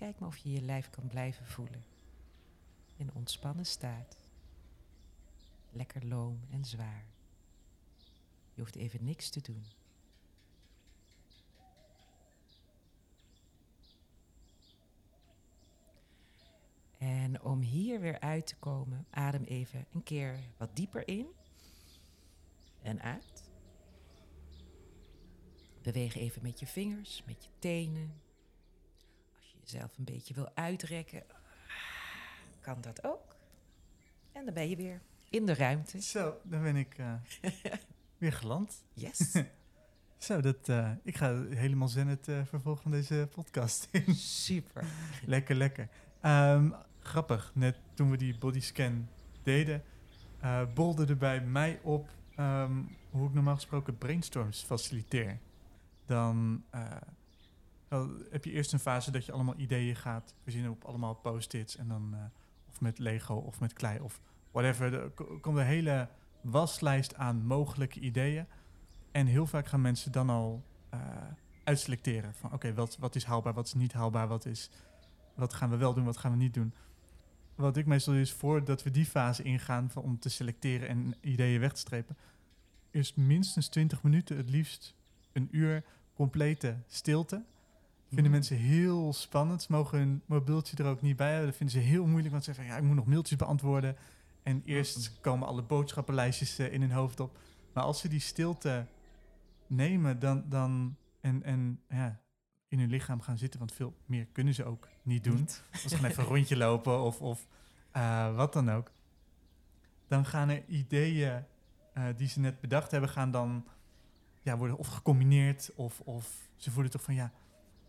Kijk 0.01 0.19
maar 0.19 0.29
of 0.29 0.37
je 0.37 0.51
je 0.51 0.63
lijf 0.63 0.91
kan 0.91 1.07
blijven 1.07 1.47
voelen. 1.47 1.85
In 2.97 3.15
ontspannen 3.15 3.67
staat. 3.67 4.17
Lekker 5.71 6.07
loom 6.07 6.41
en 6.51 6.65
zwaar. 6.65 7.05
Je 8.55 8.61
hoeft 8.61 8.77
even 8.77 9.05
niks 9.05 9.31
te 9.31 9.41
doen. 9.41 9.65
En 16.99 17.43
om 17.43 17.61
hier 17.61 18.01
weer 18.01 18.21
uit 18.21 18.47
te 18.47 18.57
komen, 18.57 19.07
adem 19.11 19.45
even 19.45 19.87
een 19.93 20.03
keer 20.03 20.41
wat 20.57 20.77
dieper 20.77 21.09
in 21.09 21.27
en 22.83 23.01
uit. 23.03 23.51
Beweeg 25.83 26.15
even 26.15 26.43
met 26.43 26.61
je 26.61 26.67
vingers, 26.67 27.25
met 27.27 27.45
je 27.45 27.51
tenen. 27.59 28.29
Jezelf 29.71 29.99
een 29.99 30.05
beetje 30.05 30.35
wil 30.35 30.51
uitrekken, 30.55 31.23
kan 32.61 32.81
dat 32.81 33.05
ook. 33.05 33.37
En 34.33 34.45
dan 34.45 34.55
ben 34.55 34.69
je 34.69 34.77
weer 34.77 35.01
in 35.29 35.47
de 35.47 35.55
ruimte. 35.55 36.03
Zo, 36.03 36.41
dan 36.43 36.63
ben 36.63 36.77
ik 36.77 36.99
eh, 36.99 37.15
weer 38.19 38.33
geland. 38.33 38.85
Yes. 38.93 39.37
Zo, 40.19 40.41
dat, 40.41 40.69
eh, 40.69 40.91
ik 41.03 41.17
ga 41.17 41.45
helemaal 41.49 41.89
zen 41.89 42.07
het 42.07 42.29
eh, 42.29 42.45
vervolg 42.45 42.81
van 42.81 42.91
deze 42.91 43.29
podcast 43.35 43.89
in. 43.91 44.15
Super. 44.15 44.85
lekker, 45.27 45.55
lekker. 45.57 45.89
Ehm, 46.21 46.71
grappig, 47.01 47.53
net 47.55 47.77
toen 47.95 48.11
we 48.11 48.17
die 48.17 48.39
bodyscan 48.39 49.09
deden, 49.43 49.83
bolde 50.75 51.07
er 51.07 51.17
bij 51.17 51.41
mij 51.41 51.81
op 51.83 52.09
ehm, 52.37 52.83
hoe 53.11 53.29
ik 53.29 53.35
normaal 53.35 53.55
gesproken 53.55 53.99
brainstorms 53.99 54.63
faciliteer. 54.63 55.39
Dan 56.07 56.65
wel, 57.91 58.11
heb 58.31 58.45
je 58.45 58.51
eerst 58.51 58.73
een 58.73 58.79
fase 58.79 59.11
dat 59.11 59.25
je 59.25 59.33
allemaal 59.33 59.59
ideeën 59.59 59.97
gaat 59.97 60.35
verzinnen 60.43 60.71
op 60.71 60.85
allemaal 60.85 61.15
post-its. 61.15 61.77
En 61.77 61.89
dan 61.89 62.31
of 62.69 62.81
met 62.81 62.99
Lego 62.99 63.35
of 63.35 63.61
met 63.61 63.73
klei 63.73 64.01
of 64.01 64.21
whatever. 64.51 64.95
Er 64.95 65.11
komt 65.41 65.57
een 65.57 65.65
hele 65.65 66.09
waslijst 66.41 67.15
aan 67.15 67.47
mogelijke 67.47 68.01
ideeën. 68.01 68.47
En 69.13 69.27
heel 69.27 69.47
vaak 69.47 69.67
gaan 69.67 69.81
mensen 69.81 70.13
dan 70.13 70.31
al 70.31 70.65
eh, 70.89 71.01
uitselecteren. 71.65 72.35
Van 72.35 72.53
oké, 72.53 72.75
wat, 72.75 72.97
wat 72.99 73.15
is 73.15 73.25
haalbaar, 73.25 73.55
wat 73.55 73.67
is 73.67 73.75
niet 73.75 73.93
haalbaar, 73.93 74.29
wat, 74.29 74.47
is, 74.47 74.71
wat 75.35 75.55
gaan 75.55 75.71
we 75.71 75.77
wel 75.77 75.95
doen, 75.95 76.05
wat 76.05 76.17
gaan 76.17 76.31
we 76.31 76.37
niet 76.37 76.55
doen. 76.55 76.75
Wat 77.55 77.77
ik 77.77 77.87
meestal 77.87 78.15
is 78.15 78.33
voordat 78.33 78.83
we 78.83 78.91
die 78.91 79.07
fase 79.07 79.43
ingaan 79.43 79.91
van, 79.91 80.03
om 80.03 80.19
te 80.19 80.29
selecteren 80.29 80.89
en 80.89 81.15
ideeën 81.21 81.61
weg 81.61 81.73
te 81.73 81.81
strepen, 81.81 82.17
is 82.91 83.15
minstens 83.15 83.69
20 83.69 84.03
minuten, 84.03 84.37
het 84.37 84.51
liefst 84.51 84.95
een 85.33 85.49
uur 85.51 85.85
complete 86.15 86.77
stilte. 86.87 87.45
Vinden 88.11 88.25
Mhm. 88.31 88.33
mensen 88.41 88.57
heel 88.57 89.13
spannend. 89.13 89.63
Ze 89.63 89.73
mogen 89.73 89.99
hun 89.99 90.23
mobieltje 90.27 90.77
er 90.77 90.87
ook 90.91 91.03
niet 91.03 91.17
bij 91.17 91.29
hebben. 91.29 91.47
Dat 91.47 91.57
vinden 91.57 91.83
ze 91.83 91.89
heel 91.89 92.07
moeilijk, 92.07 92.31
want 92.33 92.45
ze 92.45 92.53
zeggen, 92.53 92.73
ja, 92.73 92.79
ik 92.81 92.87
moet 92.87 92.97
nog 92.97 93.07
mailtjes 93.07 93.39
beantwoorden. 93.39 93.97
En 94.43 94.63
eerst 94.65 95.21
komen 95.21 95.49
alle 95.49 95.63
boodschappenlijstjes 95.63 96.59
eh, 96.59 96.73
in 96.73 96.81
hun 96.81 96.91
hoofd 96.91 97.21
op. 97.21 97.39
Maar 97.73 97.85
als 97.85 98.01
ze 98.01 98.09
die 98.09 98.21
stilte 98.21 98.87
nemen 99.67 100.19
dan, 100.19 100.45
dan, 100.49 100.97
en, 101.21 101.43
en 101.43 101.81
ja, 101.89 102.21
in 102.69 102.79
hun 102.79 102.89
lichaam 102.91 103.21
gaan 103.21 103.39
zitten, 103.39 103.59
want 103.59 103.73
veel 103.73 103.95
meer 104.07 104.27
kunnen 104.33 104.55
ze 104.55 104.65
ook 104.65 104.89
niet 105.03 105.25
doen. 105.25 105.35
Niet. 105.37 105.63
Als 105.73 105.83
ze 105.83 105.97
gaan 105.97 106.05
even 106.11 106.23
een 106.23 106.29
rondje 106.29 106.57
lopen 106.57 107.01
of, 107.03 107.21
of 107.21 107.47
eh, 107.93 108.37
wat 108.37 108.53
dan 108.53 108.71
ook. 108.71 108.91
Dan 110.09 110.25
gaan 110.25 110.49
er 110.49 110.63
ideeën 110.67 111.45
eh, 111.95 112.05
die 112.17 112.29
ze 112.29 112.41
net 112.41 112.61
bedacht 112.61 112.91
hebben, 112.91 113.11
gaan 113.11 113.31
dan 113.31 113.65
ja, 114.43 114.57
worden 114.57 114.77
of 114.77 114.87
gecombineerd 114.87 115.71
of, 115.75 116.01
of 116.01 116.49
ze 116.57 116.71
voelen 116.71 116.91
toch 116.91 117.03
van 117.03 117.15
ja, 117.15 117.33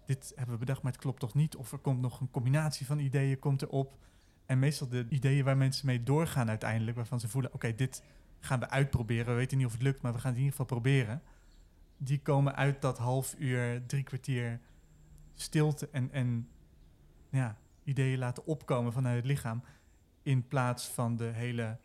dit 0.05 0.31
hebben 0.35 0.53
we 0.53 0.59
bedacht, 0.59 0.81
maar 0.81 0.91
het 0.91 1.01
klopt 1.01 1.19
toch 1.19 1.33
niet. 1.33 1.55
Of 1.55 1.71
er 1.71 1.77
komt 1.77 2.01
nog 2.01 2.19
een 2.19 2.31
combinatie 2.31 2.85
van 2.85 2.99
ideeën 2.99 3.39
komt 3.39 3.61
erop. 3.61 3.97
En 4.45 4.59
meestal 4.59 4.87
de 4.87 5.05
ideeën 5.09 5.43
waar 5.43 5.57
mensen 5.57 5.85
mee 5.85 6.03
doorgaan 6.03 6.49
uiteindelijk, 6.49 6.97
waarvan 6.97 7.19
ze 7.19 7.27
voelen, 7.27 7.53
oké, 7.53 7.75
dit 7.75 8.03
gaan 8.39 8.59
we 8.59 8.69
uitproberen. 8.69 9.25
We 9.25 9.33
weten 9.33 9.57
niet 9.57 9.65
of 9.65 9.71
het 9.71 9.81
lukt, 9.81 10.01
maar 10.01 10.13
we 10.13 10.19
gaan 10.19 10.29
het 10.29 10.39
in 10.39 10.45
ieder 10.45 10.59
geval 10.59 10.77
proberen. 10.77 11.21
Die 11.97 12.21
komen 12.21 12.55
uit 12.55 12.81
dat 12.81 12.97
half 12.97 13.35
uur, 13.37 13.85
drie 13.85 14.03
kwartier 14.03 14.59
stilte 15.33 15.89
en, 15.91 16.11
en 16.11 16.49
ja, 17.29 17.57
ideeën 17.83 18.19
laten 18.19 18.45
opkomen 18.45 18.93
vanuit 18.93 19.15
het 19.15 19.25
lichaam. 19.25 19.63
In 20.23 20.47
plaats 20.47 20.87
van 20.87 21.15
de 21.15 21.23
hele 21.23 21.77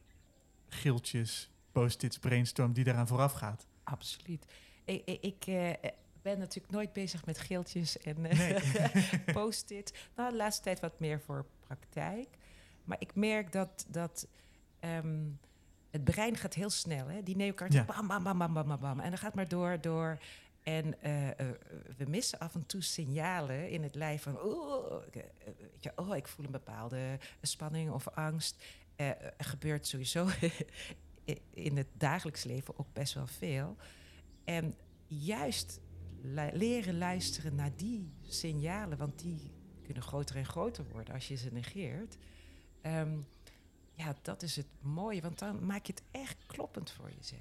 giltjes, 0.69 1.51
post-its, 1.73 2.19
brainstorm 2.19 2.73
die 2.73 2.85
daaraan 2.85 3.07
vooraf 3.07 3.33
gaat. 3.33 3.67
Absoluut. 3.83 4.47
Ik, 4.85 5.03
ik, 5.05 5.23
ik, 5.23 5.47
eh, 5.47 5.91
ben 6.27 6.39
natuurlijk 6.39 6.73
nooit 6.75 6.93
bezig 6.93 7.27
met 7.27 7.39
geeltjes 7.39 7.99
en 7.99 8.27
eh, 8.27 8.39
Nee. 8.39 9.25
post-it. 9.39 9.95
Nou, 10.17 10.31
de 10.31 10.37
laatste 10.37 10.63
tijd 10.63 10.81
wat 10.81 11.01
meer 11.01 11.21
voor 11.21 11.47
praktijk. 11.61 12.29
Maar 12.85 12.97
ik 13.01 13.15
merk 13.15 13.53
dat, 13.53 13.87
dat 13.89 14.29
ehm, 14.81 15.25
het 15.91 16.05
brein 16.05 16.37
gaat 16.37 16.55
heel 16.55 16.71
snel. 16.71 17.07
Hè? 17.07 17.23
Die 17.23 17.37
neokaart, 17.37 17.73
Ja. 17.73 17.85
bam, 17.85 18.07
bam, 18.07 18.23
bam, 18.23 18.39
bam, 18.39 18.53
bam, 18.53 18.81
bam. 18.81 19.01
En 19.01 19.09
dan 19.11 19.19
gaat 19.19 19.35
maar 19.35 19.49
door, 19.49 19.81
door. 19.81 20.19
En 20.63 21.03
eh, 21.03 21.29
eh, 21.29 21.37
we 21.97 22.05
missen 22.09 22.39
af 22.39 22.55
en 22.55 22.67
toe 22.67 22.83
signalen 22.83 23.71
in 23.71 23.83
het 23.83 23.95
lijf 23.95 24.23
van... 24.23 24.41
Oh, 24.41 25.03
ik, 25.07 25.15
weet 25.45 25.83
je, 25.83 25.93
oh 25.97 26.17
ik 26.17 26.29
voel 26.29 26.45
een 26.45 26.51
bepaalde 26.51 27.19
spanning 27.43 27.91
of 27.91 28.09
angst. 28.09 28.65
Er 28.97 29.35
gebeurt 29.39 29.87
sowieso 29.87 30.29
in 31.51 31.77
het 31.77 31.89
dagelijks 31.93 32.45
leven 32.45 32.79
ook 32.79 32.93
best 32.93 33.15
wel 33.15 33.27
veel. 33.27 33.77
En 34.45 34.77
juist 35.07 35.81
leren 36.53 36.99
luisteren 36.99 37.55
naar 37.55 37.77
die 37.77 38.13
signalen, 38.23 38.99
want 38.99 39.19
die 39.19 39.51
kunnen 39.83 40.03
groter 40.03 40.37
en 40.37 40.45
groter 40.47 40.85
worden 40.93 41.15
als 41.15 41.29
je 41.29 41.35
ze 41.37 41.53
negeert. 41.53 42.17
Ehm, 42.81 43.19
ja, 43.95 44.15
dat 44.23 44.43
is 44.43 44.57
het 44.57 44.67
mooie, 44.81 45.21
want 45.21 45.39
dan 45.39 45.67
maak 45.67 45.87
je 45.87 45.93
het 45.93 46.03
echt 46.11 46.37
kloppend 46.47 46.91
voor 46.91 47.11
jezelf. 47.17 47.41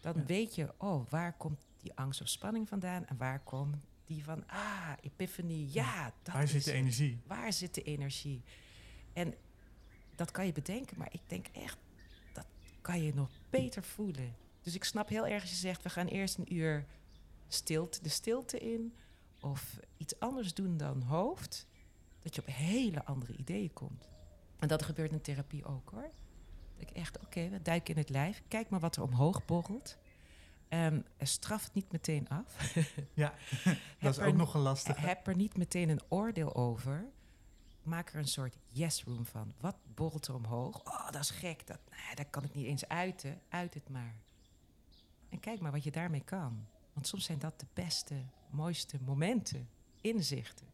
Dan 0.00 0.14
Ja. 0.16 0.24
weet 0.24 0.54
je, 0.54 0.72
oh, 0.78 1.10
waar 1.10 1.32
komt 1.36 1.66
die 1.80 1.92
angst 1.94 2.20
of 2.20 2.28
spanning 2.28 2.68
vandaan 2.68 3.06
en 3.06 3.16
waar 3.16 3.40
komt 3.40 3.76
die 4.04 4.24
van, 4.24 4.46
ah, 4.48 4.92
epiphany, 5.02 5.68
ja, 5.72 6.12
dat 6.22 6.34
Waar 6.34 6.42
is 6.42 6.50
zit 6.50 6.64
de 6.64 6.70
het. 6.70 6.80
energie? 6.80 7.20
Waar 7.26 7.52
zit 7.52 7.74
de 7.74 7.82
energie? 7.82 8.42
En 9.12 9.34
dat 10.14 10.30
kan 10.30 10.46
je 10.46 10.52
bedenken, 10.52 10.98
maar 10.98 11.08
ik 11.12 11.20
denk 11.26 11.46
echt, 11.52 11.78
dat 12.32 12.46
kan 12.80 13.02
je 13.02 13.14
nog 13.14 13.30
beter 13.50 13.82
voelen. 13.82 14.34
Dus 14.62 14.74
ik 14.74 14.84
snap 14.84 15.08
heel 15.08 15.26
erg 15.26 15.40
als 15.40 15.50
je 15.50 15.56
zegt, 15.56 15.82
we 15.82 15.90
gaan 15.90 16.06
eerst 16.06 16.38
een 16.38 16.54
uur 16.54 16.84
stilte, 17.48 18.02
de 18.02 18.08
stilte 18.08 18.58
in. 18.58 18.94
Of 19.40 19.78
iets 19.96 20.18
anders 20.18 20.54
doen 20.54 20.76
dan 20.76 21.02
hoofd. 21.02 21.66
Dat 22.22 22.34
je 22.34 22.40
op 22.40 22.46
hele 22.46 23.04
andere 23.04 23.36
ideeën 23.36 23.72
komt. 23.72 24.08
En 24.58 24.68
dat 24.68 24.82
gebeurt 24.82 25.12
in 25.12 25.20
therapie 25.20 25.64
ook 25.64 25.90
hoor. 25.90 26.10
Dat 26.76 26.88
ik 26.88 26.90
echt, 26.90 27.18
oké, 27.18 27.48
we 27.48 27.62
duiken 27.62 27.94
in 27.94 28.00
het 28.00 28.08
lijf. 28.08 28.42
Kijk 28.48 28.68
maar 28.68 28.80
wat 28.80 28.96
er 28.96 29.02
omhoog 29.02 29.44
borrelt. 29.44 29.96
Ehm, 30.68 31.00
straf 31.18 31.64
het 31.64 31.74
niet 31.74 31.92
meteen 31.92 32.28
af. 32.28 32.74
Ja, 33.14 33.34
dat 34.00 34.12
is 34.12 34.18
er 34.18 34.26
ook 34.26 34.34
nog 34.34 34.54
een 34.54 34.60
lastige. 34.60 35.00
heb 35.00 35.26
er 35.26 35.36
niet 35.36 35.56
meteen 35.56 35.88
een 35.88 36.02
oordeel 36.08 36.54
over. 36.54 37.06
Maak 37.82 38.12
er 38.12 38.18
een 38.18 38.28
soort 38.28 38.58
yes-room 38.66 39.24
van. 39.24 39.54
Wat 39.60 39.76
borrelt 39.94 40.26
er 40.26 40.34
omhoog? 40.34 40.84
Oh, 40.84 41.10
dat 41.10 41.20
is 41.20 41.30
gek. 41.30 41.66
Dat, 41.66 41.78
nee, 41.90 42.14
dat 42.14 42.30
kan 42.30 42.44
ik 42.44 42.54
niet 42.54 42.66
eens 42.66 42.88
uiten. 42.88 43.40
Uit 43.48 43.74
het 43.74 43.88
maar. 43.88 44.14
En 45.28 45.40
kijk 45.40 45.60
maar 45.60 45.72
wat 45.72 45.84
je 45.84 45.90
daarmee 45.90 46.24
kan. 46.24 46.66
Want 46.94 47.06
soms 47.06 47.24
zijn 47.24 47.38
dat 47.38 47.60
de 47.60 47.66
beste, 47.72 48.14
mooiste 48.50 48.98
momenten, 49.04 49.68
inzichten. 50.00 50.66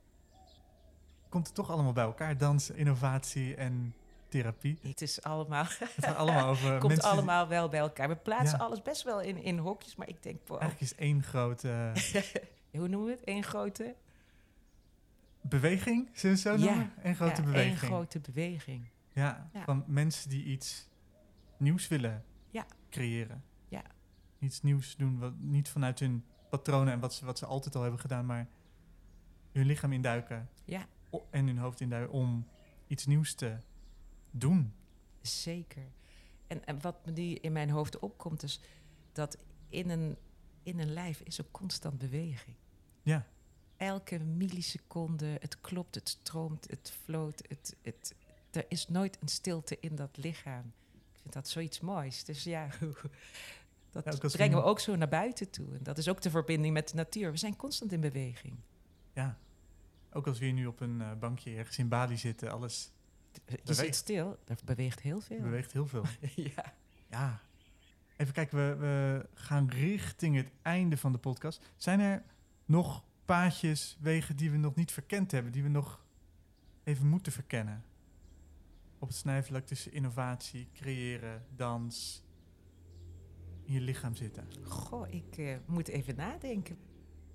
Komt 1.28 1.46
het 1.46 1.54
toch 1.56 1.70
allemaal 1.70 1.92
bij 1.92 2.04
elkaar? 2.04 2.38
Dans, 2.38 2.70
innovatie 2.70 3.54
en 3.54 3.94
therapie. 4.28 4.78
Het 4.83 5.02
is 5.02 5.22
allemaal, 5.22 5.64
Het 5.64 5.92
gaat 6.04 6.16
allemaal 6.16 6.48
over 6.48 6.70
komt 6.78 6.92
mensen. 6.92 7.11
allemaal 7.11 7.48
wel 7.48 7.68
bij 7.68 7.80
elkaar. 7.80 8.09
We 8.09 8.16
plaatsen 8.16 8.59
Ja. 8.59 8.64
alles 8.64 8.83
best 8.83 9.02
wel 9.02 9.20
in, 9.20 9.37
in 9.37 9.59
hokjes, 9.59 9.96
maar 9.96 10.09
ik 10.09 10.22
denk, 10.22 10.40
wow, 10.46 10.61
Eigenlijk 10.61 10.92
is 10.92 10.98
één 10.98 11.22
grote 11.22 11.92
hoe 12.70 12.88
noemen 12.88 13.04
we 13.04 13.11
het? 13.12 13.22
Eén 13.24 13.42
grote, 13.44 13.94
beweging, 15.40 16.09
zullen 16.12 16.37
we 16.37 16.42
zo 16.42 16.52
Ja. 16.52 16.56
noemen? 16.59 16.92
Een 17.02 17.14
grote 17.14 17.40
ja, 17.40 17.46
beweging. 17.46 17.78
één 17.80 17.88
grote 17.90 18.18
beweging. 18.20 18.88
Ja, 19.12 19.50
Ja. 19.52 19.64
van 19.64 19.85
mensen 19.87 20.28
die 20.30 20.44
iets 20.44 20.88
nieuws 21.56 21.88
willen 21.88 22.24
Ja. 22.50 22.66
creëren. 22.90 23.44
Iets 24.40 24.62
nieuws 24.62 24.96
doen, 24.96 25.18
wat 25.18 25.38
niet 25.38 25.68
vanuit 25.68 25.98
hun 25.98 26.24
patronen 26.50 26.92
en 26.92 27.00
wat 27.00 27.14
ze, 27.14 27.24
wat 27.24 27.38
ze 27.38 27.46
altijd 27.46 27.74
al 27.74 27.83
hebben 27.83 28.00
gedaan, 28.00 28.26
maar 28.26 28.48
hun 29.53 29.66
lichaam 29.66 29.92
induiken 29.92 30.48
Ja. 30.64 30.87
en 31.31 31.46
hun 31.46 31.59
hoofd 31.59 31.81
induiken 31.81 32.12
om 32.12 32.46
iets 32.87 33.07
nieuws 33.07 33.35
te 33.35 33.57
doen. 34.31 34.72
Zeker. 35.20 35.83
En, 36.46 36.64
en 36.66 36.81
wat 36.81 37.07
me 37.07 37.12
nu 37.12 37.22
in 37.35 37.53
mijn 37.53 37.70
hoofd 37.70 37.98
opkomt, 37.98 38.42
is 38.42 38.61
dat 39.12 39.38
in 39.68 39.90
een, 39.90 40.16
in 40.62 40.79
een 40.79 40.92
lijf 40.92 41.20
is 41.20 41.38
er 41.38 41.44
constant 41.50 41.98
beweging. 41.98 42.57
Ja. 43.03 43.26
Elke 43.76 44.18
milliseconde, 44.18 45.37
het 45.40 45.61
klopt, 45.61 45.94
het 45.94 46.09
stroomt, 46.09 46.70
het 46.70 46.92
floot. 47.03 47.42
Het, 47.48 47.76
het, 47.83 48.14
er 48.50 48.64
is 48.68 48.88
nooit 48.88 49.18
een 49.20 49.29
stilte 49.29 49.76
in 49.81 49.96
dat 49.96 50.16
lichaam. 50.16 50.72
Ik 51.12 51.18
vind 51.20 51.33
dat 51.35 51.48
zoiets 51.48 51.81
moois. 51.81 52.24
Dus 52.24 52.44
ja, 52.44 52.68
dat 53.90 54.05
Ja, 54.05 54.29
brengen 54.29 54.57
we- 54.57 54.62
we 54.62 54.68
ook 54.68 54.81
zo 54.81 54.96
naar 54.96 55.09
buiten 55.09 55.50
toe. 55.50 55.74
En 55.76 55.83
dat 55.83 55.98
is 55.98 56.09
ook 56.09 56.20
de 56.20 56.31
verbinding 56.31 56.74
met 56.74 56.88
de 56.88 56.94
natuur. 56.94 57.31
We 57.31 57.37
zijn 57.37 57.57
constant 57.57 57.92
in 57.92 58.00
beweging. 58.00 58.57
Ja. 59.14 59.38
Ook 60.12 60.26
als 60.26 60.38
we 60.38 60.44
hier 60.44 60.55
nu 60.55 60.66
op 60.66 60.81
een 60.81 61.00
eh, 61.00 61.12
bankje 61.18 61.55
ergens 61.57 61.79
in 61.79 61.88
Bali 61.88 62.16
zitten, 62.16 62.50
alles 62.50 62.92
Je 63.64 63.74
zit 63.74 63.94
stil, 63.96 64.38
er 64.46 64.57
beweegt 64.64 65.00
heel 65.00 65.20
veel. 65.20 65.40
beweegt 65.40 65.72
heel 65.72 65.87
veel. 65.87 66.05
ja. 66.57 66.74
Ja. 67.11 67.40
Even 68.16 68.35
kijken, 68.35 68.59
we, 68.59 68.76
we 68.76 69.26
gaan 69.35 69.68
richting 69.68 70.37
het 70.37 70.50
einde 70.62 70.96
van 70.96 71.12
de 71.12 71.18
podcast. 71.18 71.61
Zijn 71.76 72.00
er 72.00 72.22
nog 72.64 73.05
paadjes, 73.24 73.96
wegen 74.00 74.37
die 74.37 74.50
we 74.50 74.57
nog 74.57 74.74
niet 74.74 74.92
verkend 74.92 75.31
hebben, 75.31 75.53
die 75.53 75.62
we 75.62 75.68
nog 75.68 76.05
even 76.85 77.07
moeten 77.07 77.33
verkennen? 77.33 77.85
Op 78.98 79.09
het 79.09 79.16
snijvlak 79.16 79.66
tussen 79.66 79.92
innovatie, 79.92 80.68
creëren, 80.74 81.44
dans, 81.57 82.22
in 83.70 83.76
je 83.76 83.83
lichaam 83.83 84.14
zitten. 84.14 84.48
Goh, 84.64 85.09
ik 85.12 85.38
eh, 85.38 85.56
moet 85.66 85.88
even 85.88 86.16
nadenken. 86.16 86.78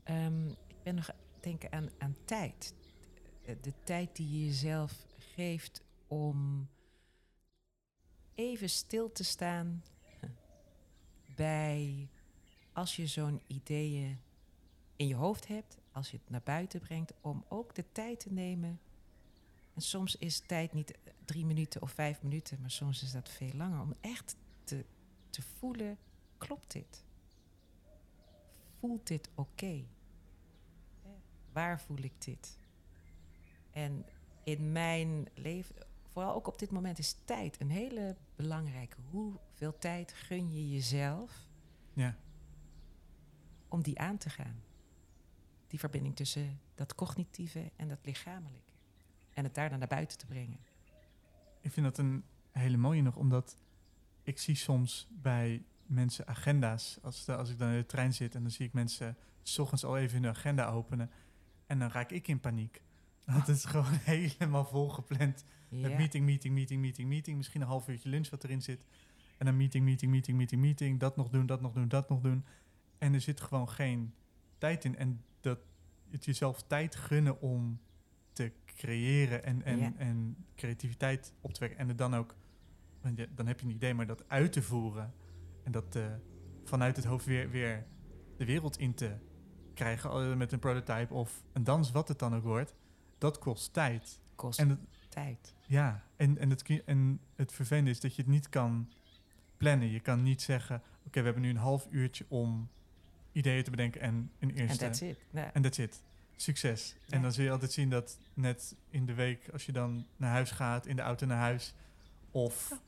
Ehm, 0.03 0.47
ik 0.47 0.83
ben 0.83 0.95
nog 0.95 1.09
denken 1.39 1.71
aan, 1.71 1.89
aan 1.97 2.15
tijd. 2.25 2.73
Eh, 3.45 3.55
De 3.61 3.73
tijd 3.83 4.15
die 4.15 4.39
je 4.39 4.45
jezelf 4.45 5.05
geeft 5.17 5.83
om 6.07 6.69
even 8.33 8.69
stil 8.69 9.11
te 9.11 9.23
staan 9.23 9.83
bij 11.35 12.09
als 12.73 12.95
je 12.95 13.07
zo'n 13.07 13.41
ideeën 13.47 14.19
in 14.95 15.07
je 15.07 15.15
hoofd 15.15 15.47
hebt, 15.47 15.77
als 15.91 16.11
je 16.11 16.17
het 16.17 16.29
naar 16.29 16.43
buiten 16.43 16.79
brengt, 16.79 17.13
om 17.21 17.45
ook 17.47 17.75
de 17.75 17.85
tijd 17.91 18.19
te 18.19 18.31
nemen. 18.31 18.79
En 19.73 19.81
soms 19.81 20.15
is 20.15 20.39
tijd 20.39 20.73
niet 20.73 20.97
drie 21.25 21.45
minuten 21.45 21.81
of 21.81 21.91
vijf 21.91 22.21
minuten, 22.21 22.61
maar 22.61 22.71
soms 22.71 23.03
is 23.03 23.11
dat 23.11 23.29
veel 23.29 23.53
langer. 23.53 23.81
Om 23.81 23.93
echt 24.01 24.35
te, 24.63 24.85
te 25.29 25.41
voelen, 25.41 25.97
klopt 26.37 26.71
dit? 26.71 27.03
Voelt 28.79 29.07
dit 29.07 29.29
oké? 29.35 29.85
Waar 31.51 31.81
voel 31.81 31.97
ik 31.97 32.21
dit? 32.21 32.57
En 33.71 34.05
in 34.43 34.71
mijn 34.71 35.27
leven, 35.33 35.75
vooral 36.11 36.33
ook 36.33 36.47
op 36.47 36.59
dit 36.59 36.71
moment, 36.71 36.99
is 36.99 37.15
tijd 37.25 37.61
een 37.61 37.69
hele 37.69 38.15
belangrijke. 38.35 38.97
Hoeveel 39.09 39.77
tijd 39.77 40.11
gun 40.13 40.53
je 40.53 40.69
jezelf 40.69 41.47
Ja, 41.93 42.17
om 43.67 43.81
die 43.81 43.99
aan 43.99 44.17
te 44.17 44.29
gaan? 44.29 44.63
die 45.67 45.79
verbinding 45.79 46.15
tussen 46.15 46.59
dat 46.75 46.95
cognitieve 46.95 47.71
en 47.75 47.87
dat 47.87 47.99
lichamelijke. 48.03 48.71
En 49.33 49.43
het 49.43 49.55
daarna 49.55 49.77
naar 49.77 49.87
buiten 49.87 50.17
te 50.17 50.25
brengen. 50.25 50.59
Ik 51.61 51.71
vind 51.71 51.85
dat 51.85 51.97
een 51.97 52.23
hele 52.51 52.77
mooie 52.77 53.01
nog, 53.01 53.15
omdat 53.15 53.57
ik 54.23 54.39
zie 54.39 54.55
soms 54.55 55.07
bij 55.11 55.63
mensen 55.85 56.27
agenda's. 56.27 56.97
Als, 57.01 57.25
de, 57.25 57.35
als 57.35 57.49
ik 57.49 57.57
dan 57.59 57.69
in 57.69 57.77
de 57.77 57.85
trein 57.85 58.13
zit 58.13 58.35
en 58.35 58.41
dan 58.41 58.51
zie 58.51 58.65
ik 58.65 58.73
mensen 58.73 59.17
s 59.43 59.59
ochtends 59.59 59.83
al 59.85 59.97
even 59.97 60.21
hun 60.21 60.29
agenda 60.31 60.67
openen. 60.67 61.11
En 61.67 61.79
dan 61.79 61.89
raak 61.89 62.11
ik 62.11 62.27
in 62.27 62.39
paniek. 62.39 62.81
Want 63.25 63.47
het 63.47 63.55
is 63.57 63.65
gewoon 63.65 63.93
helemaal 64.13 64.65
volgepland. 64.65 65.43
Met 65.69 65.91
Ja. 65.91 65.97
meeting, 65.97 66.25
meeting, 66.25 66.53
meeting, 66.53 66.81
meeting, 66.81 67.09
meeting. 67.09 67.37
Misschien 67.37 67.61
een 67.61 67.67
half 67.67 67.87
uurtje 67.87 68.09
lunch 68.09 68.29
wat 68.29 68.43
erin 68.43 68.61
zit. 68.61 68.85
En 69.37 69.45
dan 69.45 69.57
meeting, 69.57 69.85
meeting, 69.85 70.11
meeting, 70.11 70.37
meeting, 70.37 70.61
meeting. 70.61 70.99
Dat 70.99 71.15
nog 71.15 71.29
doen, 71.29 71.45
dat 71.45 71.61
nog 71.61 71.73
doen, 71.73 71.87
dat 71.87 72.09
nog 72.09 72.21
doen. 72.21 72.45
En 72.97 73.13
er 73.13 73.21
zit 73.21 73.41
gewoon 73.41 73.69
geen 73.69 74.13
tijd 74.57 74.85
in. 74.85 74.97
En 74.97 75.23
dat 75.41 75.59
het 76.09 76.25
jezelf 76.25 76.63
tijd 76.67 76.95
gunnen 76.95 77.41
om 77.41 77.79
te 78.33 78.51
creëren 78.65 79.43
en, 79.43 79.63
en, 79.63 79.97
en 79.97 80.35
creativiteit 80.55 81.33
op 81.41 81.53
te 81.53 81.59
wekken. 81.59 81.79
En 81.79 81.87
het 81.87 81.97
dan 81.97 82.15
ook, 82.15 82.35
want 83.01 83.27
dan 83.35 83.47
heb 83.47 83.59
je 83.59 83.65
een 83.65 83.71
idee, 83.71 83.93
maar 83.93 84.07
dat 84.07 84.29
uit 84.29 84.51
te 84.51 84.61
voeren. 84.61 85.13
En 85.65 85.71
dat 85.71 85.95
eh, 85.95 86.05
vanuit 86.63 86.95
het 86.95 87.05
hoofd 87.05 87.25
weer, 87.25 87.49
weer 87.49 87.85
de 88.37 88.45
wereld 88.45 88.77
in 88.77 88.93
te 88.93 89.11
krijgen. 89.73 90.37
Met 90.37 90.51
een 90.51 90.59
prototype 90.59 91.13
of 91.13 91.43
een 91.53 91.63
dans, 91.63 91.91
wat 91.91 92.07
het 92.07 92.19
dan 92.19 92.35
ook 92.35 92.43
wordt. 92.43 92.73
Dat 93.17 93.39
kost 93.39 93.73
tijd. 93.73 94.19
Kost 94.35 94.59
En 94.59 94.69
het, 94.69 94.79
tijd. 95.09 95.53
ja, 95.67 96.03
en, 96.15 96.37
en, 96.37 96.49
het, 96.49 96.81
en 96.85 97.19
het 97.35 97.51
vervelende 97.51 97.89
is 97.89 97.99
dat 97.99 98.15
je 98.15 98.21
het 98.21 98.31
niet 98.31 98.49
kan 98.49 98.89
plannen. 99.57 99.89
Je 99.89 99.99
kan 99.99 100.23
niet 100.23 100.41
zeggen, 100.41 100.81
oké, 101.05 101.19
we 101.19 101.25
hebben 101.25 101.43
nu 101.43 101.49
een 101.49 101.57
half 101.57 101.87
uurtje 101.89 102.25
om 102.27 102.69
ideeën 103.31 103.63
te 103.63 103.69
bedenken 103.69 104.01
en 104.01 104.31
een 104.39 104.49
En 104.49 104.55
eerste. 104.55 104.77
that's 104.85 105.01
it. 105.01 105.17
En 105.53 105.61
that's 105.61 105.77
it. 105.77 106.03
Succes. 106.35 106.95
En 107.09 107.21
dan 107.21 107.31
zul 107.31 107.43
je 107.43 107.51
altijd 107.51 107.71
zien 107.71 107.89
dat 107.89 108.17
net 108.33 108.75
in 108.89 109.05
de 109.05 109.13
week, 109.13 109.49
als 109.53 109.65
je 109.65 109.71
dan 109.71 110.05
naar 110.17 110.31
huis 110.31 110.51
gaat, 110.51 110.85
in 110.85 110.95
de 110.95 111.01
auto 111.01 111.25
naar 111.25 111.39
huis, 111.39 111.73
of 112.31 112.81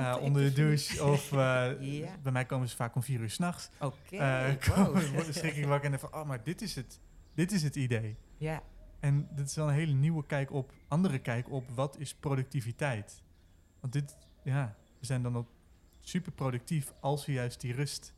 eh, 0.00 0.14
de 0.14 0.20
onder 0.20 0.42
de 0.42 0.52
douche, 0.52 1.04
of 1.04 1.32
eh, 1.32 1.70
Ja. 2.00 2.16
bij 2.22 2.32
mij 2.32 2.44
komen 2.44 2.68
ze 2.68 2.76
vaak 2.76 2.94
om 2.94 3.02
vier 3.02 3.20
uur 3.20 3.30
s'nachts. 3.30 3.68
Oké. 3.80 4.16
eh 4.16 4.46
wow. 4.46 4.58
komen- 4.74 5.12
worden- 5.12 5.34
schrik 5.34 5.56
ik 5.56 5.64
wakker 5.66 5.92
en 5.92 5.98
van, 5.98 6.14
oh, 6.14 6.24
maar 6.26 6.42
dit 6.44 6.62
is 6.62 6.74
het. 6.74 7.00
Dit 7.34 7.52
is 7.52 7.62
het 7.62 7.76
idee. 7.76 8.16
Ja, 8.36 8.62
En 9.00 9.28
dit 9.30 9.46
is 9.46 9.54
wel 9.54 9.68
een 9.68 9.74
hele 9.74 9.92
nieuwe 9.92 10.26
kijk 10.26 10.52
op, 10.52 10.72
andere 10.88 11.18
kijk 11.18 11.50
op 11.50 11.68
wat 11.74 11.98
is 11.98 12.14
productiviteit. 12.14 13.22
Want 13.80 13.92
dit, 13.92 14.16
ja, 14.42 14.74
we 15.00 15.06
zijn 15.06 15.22
dan 15.22 15.36
ook 15.36 15.48
super 16.00 16.32
productief 16.32 16.92
als 17.00 17.26
we 17.26 17.32
juist 17.32 17.60
die 17.60 17.72
rust 17.74 18.14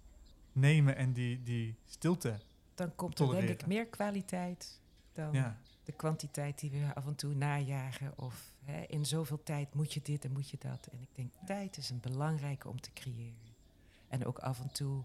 nemen 0.53 0.97
en 0.97 1.13
die, 1.13 1.43
die 1.43 1.77
stilte. 1.85 2.39
dan 2.75 2.95
komt 2.95 3.19
er 3.19 3.31
denk 3.31 3.49
ik 3.49 3.67
meer 3.67 3.87
kwaliteit 3.87 4.81
dan 5.13 5.33
Ja, 5.33 5.59
de 5.85 5.93
kwantiteit 5.93 6.59
die 6.59 6.71
we 6.71 6.95
af 6.95 7.07
en 7.07 7.15
toe 7.15 7.35
najagen. 7.35 8.19
Of 8.19 8.55
hè, 8.65 8.83
in 8.83 9.07
zoveel 9.07 9.43
tijd 9.43 9.75
moet 9.75 9.93
je 9.93 10.03
dit 10.03 10.25
en 10.25 10.33
moet 10.33 10.51
je 10.51 10.59
dat. 10.59 10.87
En 10.87 11.01
ik 11.01 11.15
denk, 11.15 11.33
tijd 11.47 11.77
is 11.77 11.91
een 11.91 12.01
belangrijke 12.01 12.69
om 12.69 12.81
te 12.81 12.93
creëren. 12.93 13.55
En 14.09 14.27
ook 14.27 14.39
af 14.39 14.61
en 14.61 14.73
toe 14.73 15.05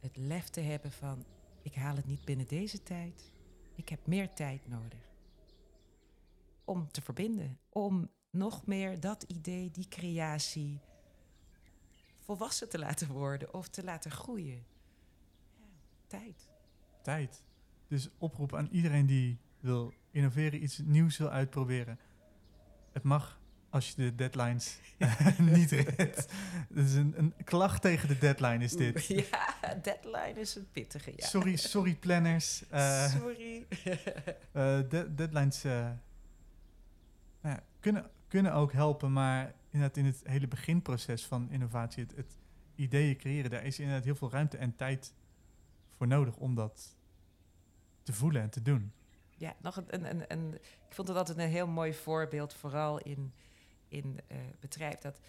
het 0.00 0.16
lef 0.16 0.48
te 0.48 0.60
hebben 0.60 0.92
van, 0.92 1.24
ik 1.62 1.74
haal 1.74 1.96
het 1.96 2.06
niet 2.06 2.24
binnen 2.24 2.46
deze 2.46 2.82
tijd. 2.82 3.32
Ik 3.74 3.88
heb 3.88 4.06
meer 4.06 4.34
tijd 4.34 4.68
nodig. 4.68 5.10
Om 6.64 6.90
te 6.90 7.02
verbinden. 7.02 7.58
Om 7.68 8.10
nog 8.30 8.66
meer 8.66 9.00
dat 9.00 9.22
idee, 9.22 9.70
die 9.70 9.88
creatie 9.88 10.80
volwassen 12.18 12.68
te 12.68 12.78
laten 12.78 13.08
worden 13.08 13.54
of 13.54 13.68
te 13.68 13.84
laten 13.84 14.10
groeien. 14.10 14.66
Ja, 15.58 15.64
tijd. 16.06 16.48
tijd. 17.02 17.42
Dus 17.88 18.08
oproep 18.18 18.54
aan 18.54 18.68
iedereen 18.70 19.06
die 19.06 19.38
wil 19.62 19.92
innoveren, 20.10 20.62
iets 20.62 20.78
nieuws 20.78 21.18
wil 21.18 21.30
uitproberen. 21.30 21.98
Het 22.92 23.02
mag 23.02 23.40
als 23.70 23.88
je 23.88 23.94
de 23.96 24.14
deadlines 24.14 24.78
niet 25.38 25.70
redt. 25.70 26.26
Dat 26.68 26.84
is 26.84 26.94
een, 26.94 27.14
een 27.18 27.34
klacht 27.44 27.82
tegen 27.82 28.08
de 28.08 28.18
deadline 28.18 28.64
is 28.64 28.72
dit. 28.72 29.06
Ja, 29.30 29.74
deadline 29.82 30.40
is 30.40 30.54
een 30.54 30.66
pittige. 30.72 31.12
Ja. 31.16 31.26
Sorry, 31.26 31.56
sorry 31.56 31.94
planners. 31.94 32.62
Eh, 32.70 33.10
Sorry. 33.10 33.66
Eh, 34.52 34.78
de- 34.88 35.14
deadlines 35.14 35.64
eh, 35.64 35.72
nou 37.40 37.54
ja, 37.56 37.62
kunnen, 37.80 38.10
kunnen 38.28 38.52
ook 38.54 38.72
helpen, 38.72 39.12
maar 39.12 39.54
inderdaad 39.70 39.96
in 39.96 40.04
het 40.04 40.20
hele 40.24 40.48
beginproces 40.48 41.26
van 41.26 41.50
innovatie, 41.50 42.02
het, 42.02 42.16
het 42.16 42.36
ideeën 42.74 43.16
creëren, 43.16 43.50
daar 43.50 43.64
is 43.64 43.78
inderdaad 43.78 44.04
heel 44.04 44.14
veel 44.14 44.30
ruimte 44.30 44.56
en 44.56 44.76
tijd 44.76 45.14
voor 45.96 46.06
nodig 46.06 46.36
om 46.36 46.54
dat 46.54 46.96
te 48.02 48.12
voelen 48.12 48.42
en 48.42 48.50
te 48.50 48.62
doen. 48.62 48.92
Ja, 49.42 49.54
nog 49.60 49.76
een, 49.86 50.30
een, 50.32 50.54
ik 50.54 50.94
vond 50.94 51.08
het 51.08 51.16
altijd 51.16 51.38
een 51.38 51.48
heel 51.48 51.66
mooi 51.66 51.94
voorbeeld, 51.94 52.54
vooral 52.54 52.98
in, 52.98 53.32
in 53.88 54.20
eh, 54.26 54.36
bedrijf. 54.60 54.98
Dat 54.98 55.20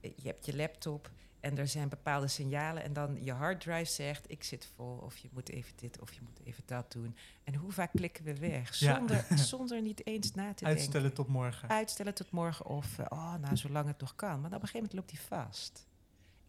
eh, 0.00 0.12
je 0.16 0.28
hebt 0.28 0.46
je 0.46 0.56
laptop 0.56 1.10
en 1.40 1.58
er 1.58 1.68
zijn 1.68 1.88
bepaalde 1.88 2.28
signalen 2.28 2.82
en 2.82 2.92
dan 2.92 3.18
je 3.24 3.32
harddrive 3.32 3.90
zegt, 3.90 4.30
ik 4.30 4.44
zit 4.44 4.68
vol, 4.74 4.96
of 4.96 5.16
je 5.16 5.28
moet 5.32 5.48
even 5.48 5.72
dit, 5.76 6.00
of 6.00 6.12
je 6.12 6.20
moet 6.22 6.40
even 6.44 6.62
dat 6.66 6.92
doen. 6.92 7.16
En 7.44 7.54
hoe 7.54 7.72
vaak 7.72 7.90
klikken 7.92 8.24
we 8.24 8.38
weg, 8.38 8.74
Ja. 8.76 8.94
zonder, 8.94 9.26
zonder 9.54 9.82
niet 9.82 10.06
eens 10.06 10.34
na 10.34 10.54
te 10.54 10.64
Uitstellen 10.64 10.92
denken. 11.06 11.24
tot 11.24 11.26
morgen. 11.34 11.68
Uitstellen 11.68 12.14
tot 12.14 12.30
morgen 12.30 12.66
of, 12.66 12.98
eh, 12.98 13.06
oh, 13.08 13.34
nou, 13.34 13.56
zolang 13.56 13.86
het 13.86 14.00
nog 14.00 14.14
kan. 14.14 14.40
Maar 14.40 14.52
op 14.54 14.62
een 14.62 14.68
gegeven 14.68 14.78
moment 14.78 14.94
loopt 14.94 15.08
die 15.10 15.20
vast. 15.20 15.86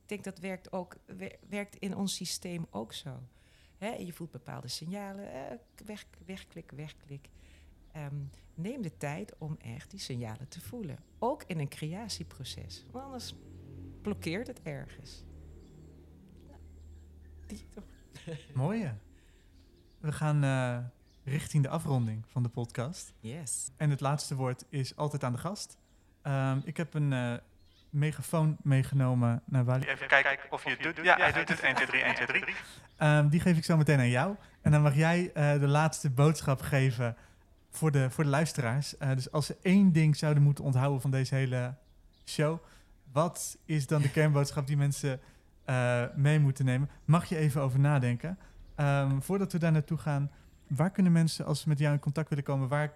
Ik 0.01 0.07
denk 0.09 0.23
dat 0.23 0.39
werkt, 0.39 0.71
ook, 0.71 0.95
wer- 1.05 1.37
werkt 1.49 1.75
in 1.75 1.95
ons 1.95 2.15
systeem 2.15 2.67
ook 2.69 2.93
zo. 2.93 3.19
Hè, 3.81 3.89
je 3.89 4.13
voelt 4.13 4.31
bepaalde 4.31 4.67
signalen, 4.67 5.33
eh, 5.33 5.57
weg, 5.85 6.05
wegklik, 6.25 6.71
wegklik. 6.71 7.29
Neem 8.53 8.81
de 8.81 8.97
tijd 8.97 9.33
om 9.37 9.57
echt 9.59 9.91
die 9.91 9.99
signalen 9.99 10.47
te 10.47 10.61
voelen. 10.61 10.97
Ook 11.19 11.43
in 11.43 11.59
een 11.59 11.67
creatieproces. 11.67 12.85
Want 12.91 13.05
anders 13.05 13.35
blokkeert 14.01 14.47
het 14.47 14.61
ergens. 14.61 15.23
Nou, 16.47 16.59
die 17.45 17.67
toch. 17.69 17.83
Mooie. 18.53 18.93
We 19.99 20.11
gaan 20.11 20.43
eh, 20.43 20.85
richting 21.23 21.63
de 21.63 21.69
afronding 21.69 22.27
van 22.27 22.43
de 22.43 22.49
podcast. 22.49 23.13
Yes. 23.19 23.71
En 23.77 23.89
het 23.89 23.99
laatste 23.99 24.35
woord 24.35 24.65
is 24.69 24.95
altijd 24.95 25.23
aan 25.23 25.33
de 25.33 25.37
gast. 25.37 25.77
Ehm, 26.21 26.59
ik 26.63 26.77
heb 26.77 26.93
een 26.93 27.13
eh, 27.13 27.33
megafoon 27.91 28.57
meegenomen 28.61 29.41
naar 29.45 29.63
Wally. 29.63 29.83
Even 29.87 30.07
kijken 30.07 30.37
of 30.49 30.63
je 30.63 30.69
het 30.69 30.83
doet. 30.83 31.05
Ja, 31.05 31.17
hij 31.17 31.31
doet 31.31 31.49
het. 31.49 31.59
1, 31.59 31.75
2, 31.75 31.87
3, 31.87 32.01
1, 32.01 32.15
2, 32.15 32.27
3. 32.27 32.43
Ehm, 32.97 33.29
die 33.29 33.39
geef 33.39 33.57
ik 33.57 33.63
zo 33.63 33.77
meteen 33.77 33.99
aan 33.99 34.09
jou. 34.09 34.35
En 34.61 34.71
dan 34.71 34.81
mag 34.81 34.95
jij 34.95 35.31
eh, 35.33 35.59
de 35.59 35.67
laatste 35.67 36.09
boodschap 36.09 36.61
geven 36.61 37.15
voor 37.69 37.91
de, 37.91 38.09
voor 38.09 38.23
de 38.23 38.29
luisteraars. 38.29 38.97
Eh, 38.97 39.09
dus 39.13 39.31
als 39.31 39.45
ze 39.45 39.57
één 39.61 39.91
ding 39.91 40.17
zouden 40.17 40.43
moeten 40.43 40.63
onthouden 40.63 41.01
van 41.01 41.11
deze 41.11 41.35
hele 41.35 41.75
show... 42.25 42.57
wat 43.11 43.57
is 43.65 43.87
dan 43.87 44.01
de 44.01 44.11
kernboodschap 44.11 44.67
die 44.67 44.77
mensen 44.77 45.19
eh, 45.65 46.03
mee 46.15 46.39
moeten 46.39 46.65
nemen? 46.65 46.89
Mag 47.05 47.25
je 47.25 47.37
even 47.37 47.61
over 47.61 47.79
nadenken. 47.79 48.37
Ehm, 48.75 49.19
voordat 49.19 49.51
we 49.51 49.59
daar 49.59 49.71
naartoe 49.71 49.97
gaan, 49.97 50.31
waar 50.67 50.91
kunnen 50.91 51.11
mensen, 51.11 51.45
als 51.45 51.61
ze 51.61 51.67
met 51.67 51.79
jou 51.79 51.93
in 51.93 51.99
contact 51.99 52.29
willen 52.29 52.43
komen... 52.43 52.67
waar 52.67 52.93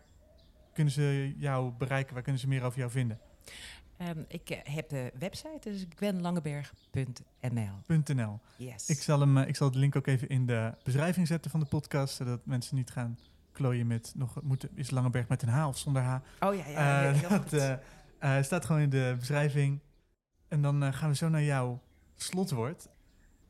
kunnen 0.74 0.94
ze 0.94 1.34
jou 1.38 1.72
bereiken? 1.72 2.14
Waar 2.14 2.24
kunnen 2.24 2.42
ze 2.42 2.48
meer 2.48 2.64
over 2.64 2.80
jou 2.80 2.92
vinden? 2.92 3.20
Ehm, 3.98 4.20
ik 4.28 4.50
eh, 4.50 4.76
heb 4.76 4.90
de 4.90 5.12
website, 5.20 5.70
dus 5.70 5.86
gwenlangeberg.nl. 5.96 8.04
.nl. 8.16 8.40
Yes. 8.58 8.90
Ik 8.90 9.02
zal, 9.02 9.20
hem, 9.20 9.38
eh, 9.38 9.48
ik 9.48 9.56
zal 9.56 9.72
de 9.72 9.78
link 9.78 9.96
ook 9.96 10.08
even 10.08 10.30
in 10.30 10.46
de 10.46 10.74
beschrijving 10.84 11.28
zetten 11.28 11.52
van 11.52 11.60
de 11.60 11.66
podcast, 11.66 12.16
zodat 12.16 12.46
mensen 12.46 12.76
niet 12.76 12.92
gaan 12.92 13.18
klooien 13.52 13.88
met 13.88 14.14
nog 14.16 14.42
moet, 14.44 14.68
is 14.74 14.92
Langeberg 14.92 15.28
met 15.28 15.42
een 15.42 15.50
H 15.50 15.68
of 15.68 15.78
zonder 15.78 16.02
H. 16.02 16.16
oh 16.40 16.56
ja, 16.56 16.68
ja, 16.68 17.14
Eh, 18.20 18.36
dat 18.36 18.46
staat 18.46 18.66
gewoon 18.66 18.82
in 18.82 18.90
de 18.90 19.16
beschrijving. 19.20 19.80
En 20.48 20.62
dan 20.62 20.94
gaan 20.94 21.10
we 21.10 21.16
zo 21.16 21.30
naar 21.30 21.44
jouw 21.44 21.82
slotwoord. 22.16 22.88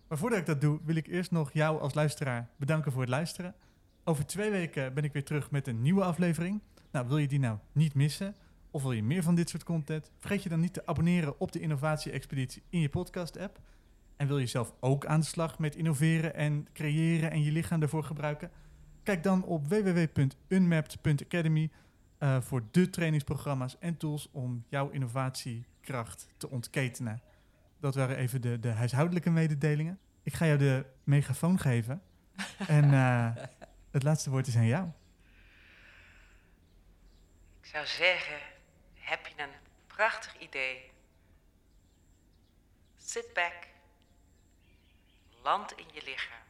Maar 0.07 0.17
voordat 0.17 0.39
ik 0.39 0.45
dat 0.45 0.61
doe, 0.61 0.79
wil 0.83 0.95
ik 0.95 1.07
eerst 1.07 1.31
nog 1.31 1.53
jou 1.53 1.81
als 1.81 1.93
luisteraar 1.93 2.49
bedanken 2.57 2.91
voor 2.91 3.01
het 3.01 3.09
luisteren. 3.09 3.55
Over 4.03 4.25
twee 4.25 4.51
weken 4.51 4.93
ben 4.93 5.03
ik 5.03 5.13
weer 5.13 5.23
terug 5.23 5.51
met 5.51 5.67
een 5.67 5.81
nieuwe 5.81 6.03
aflevering. 6.03 6.61
Nou, 6.91 7.07
wil 7.07 7.17
je 7.17 7.27
die 7.27 7.39
nou 7.39 7.57
niet 7.71 7.93
missen? 7.93 8.35
Of 8.75 8.81
wil 8.81 8.91
je 8.91 9.03
meer 9.03 9.23
van 9.23 9.35
dit 9.35 9.49
soort 9.49 9.63
content? 9.63 10.11
Vergeet 10.19 10.43
je 10.43 10.49
dan 10.49 10.59
niet 10.59 10.73
te 10.73 10.85
abonneren 10.85 11.39
op 11.39 11.51
de 11.51 11.59
Innovatie 11.59 12.11
Expeditie 12.11 12.63
in 12.69 12.79
je 12.79 12.89
podcast-app. 12.89 13.59
En 14.15 14.27
wil 14.27 14.37
je 14.37 14.45
zelf 14.45 14.73
ook 14.79 15.05
aan 15.05 15.19
de 15.19 15.25
slag 15.25 15.59
met 15.59 15.75
innoveren 15.75 16.33
en 16.33 16.67
creëren 16.73 17.31
en 17.31 17.43
je 17.43 17.51
lichaam 17.51 17.79
daarvoor 17.79 18.03
gebruiken? 18.03 18.51
Kijk 19.03 19.23
dan 19.23 19.43
op 19.43 19.67
www.unmapped.academy 19.67 21.71
eh, 22.17 22.41
voor 22.41 22.63
de 22.71 22.89
trainingsprogramma's 22.89 23.77
en 23.79 23.97
tools 23.97 24.29
om 24.31 24.65
jouw 24.67 24.89
innovatiekracht 24.89 26.27
te 26.37 26.49
ontketenen. 26.49 27.21
Dat 27.79 27.95
waren 27.95 28.17
even 28.17 28.41
de, 28.41 28.59
de 28.59 28.69
huishoudelijke 28.69 29.29
mededelingen. 29.29 29.99
Ik 30.23 30.33
ga 30.33 30.45
jou 30.45 30.57
de 30.57 30.85
megafoon 31.03 31.59
geven. 31.59 32.01
en 32.67 32.93
eh, 32.93 33.29
het 33.91 34.03
laatste 34.03 34.29
woord 34.29 34.47
is 34.47 34.57
aan 34.57 34.67
jou. 34.67 34.87
Ik 37.61 37.71
zou 37.71 37.85
zeggen, 37.85 38.53
heb 39.05 39.27
je 39.27 39.41
een 39.43 39.49
prachtig 39.87 40.39
idee? 40.39 40.91
Sit 42.97 43.33
back, 43.33 43.67
land 45.43 45.71
in 45.71 45.85
je 45.93 46.01
lichaam 46.03 46.43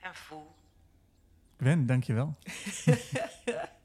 en 0.00 0.14
voel 0.14 0.54
Gwen, 1.58 1.86
dankjewel. 1.86 2.36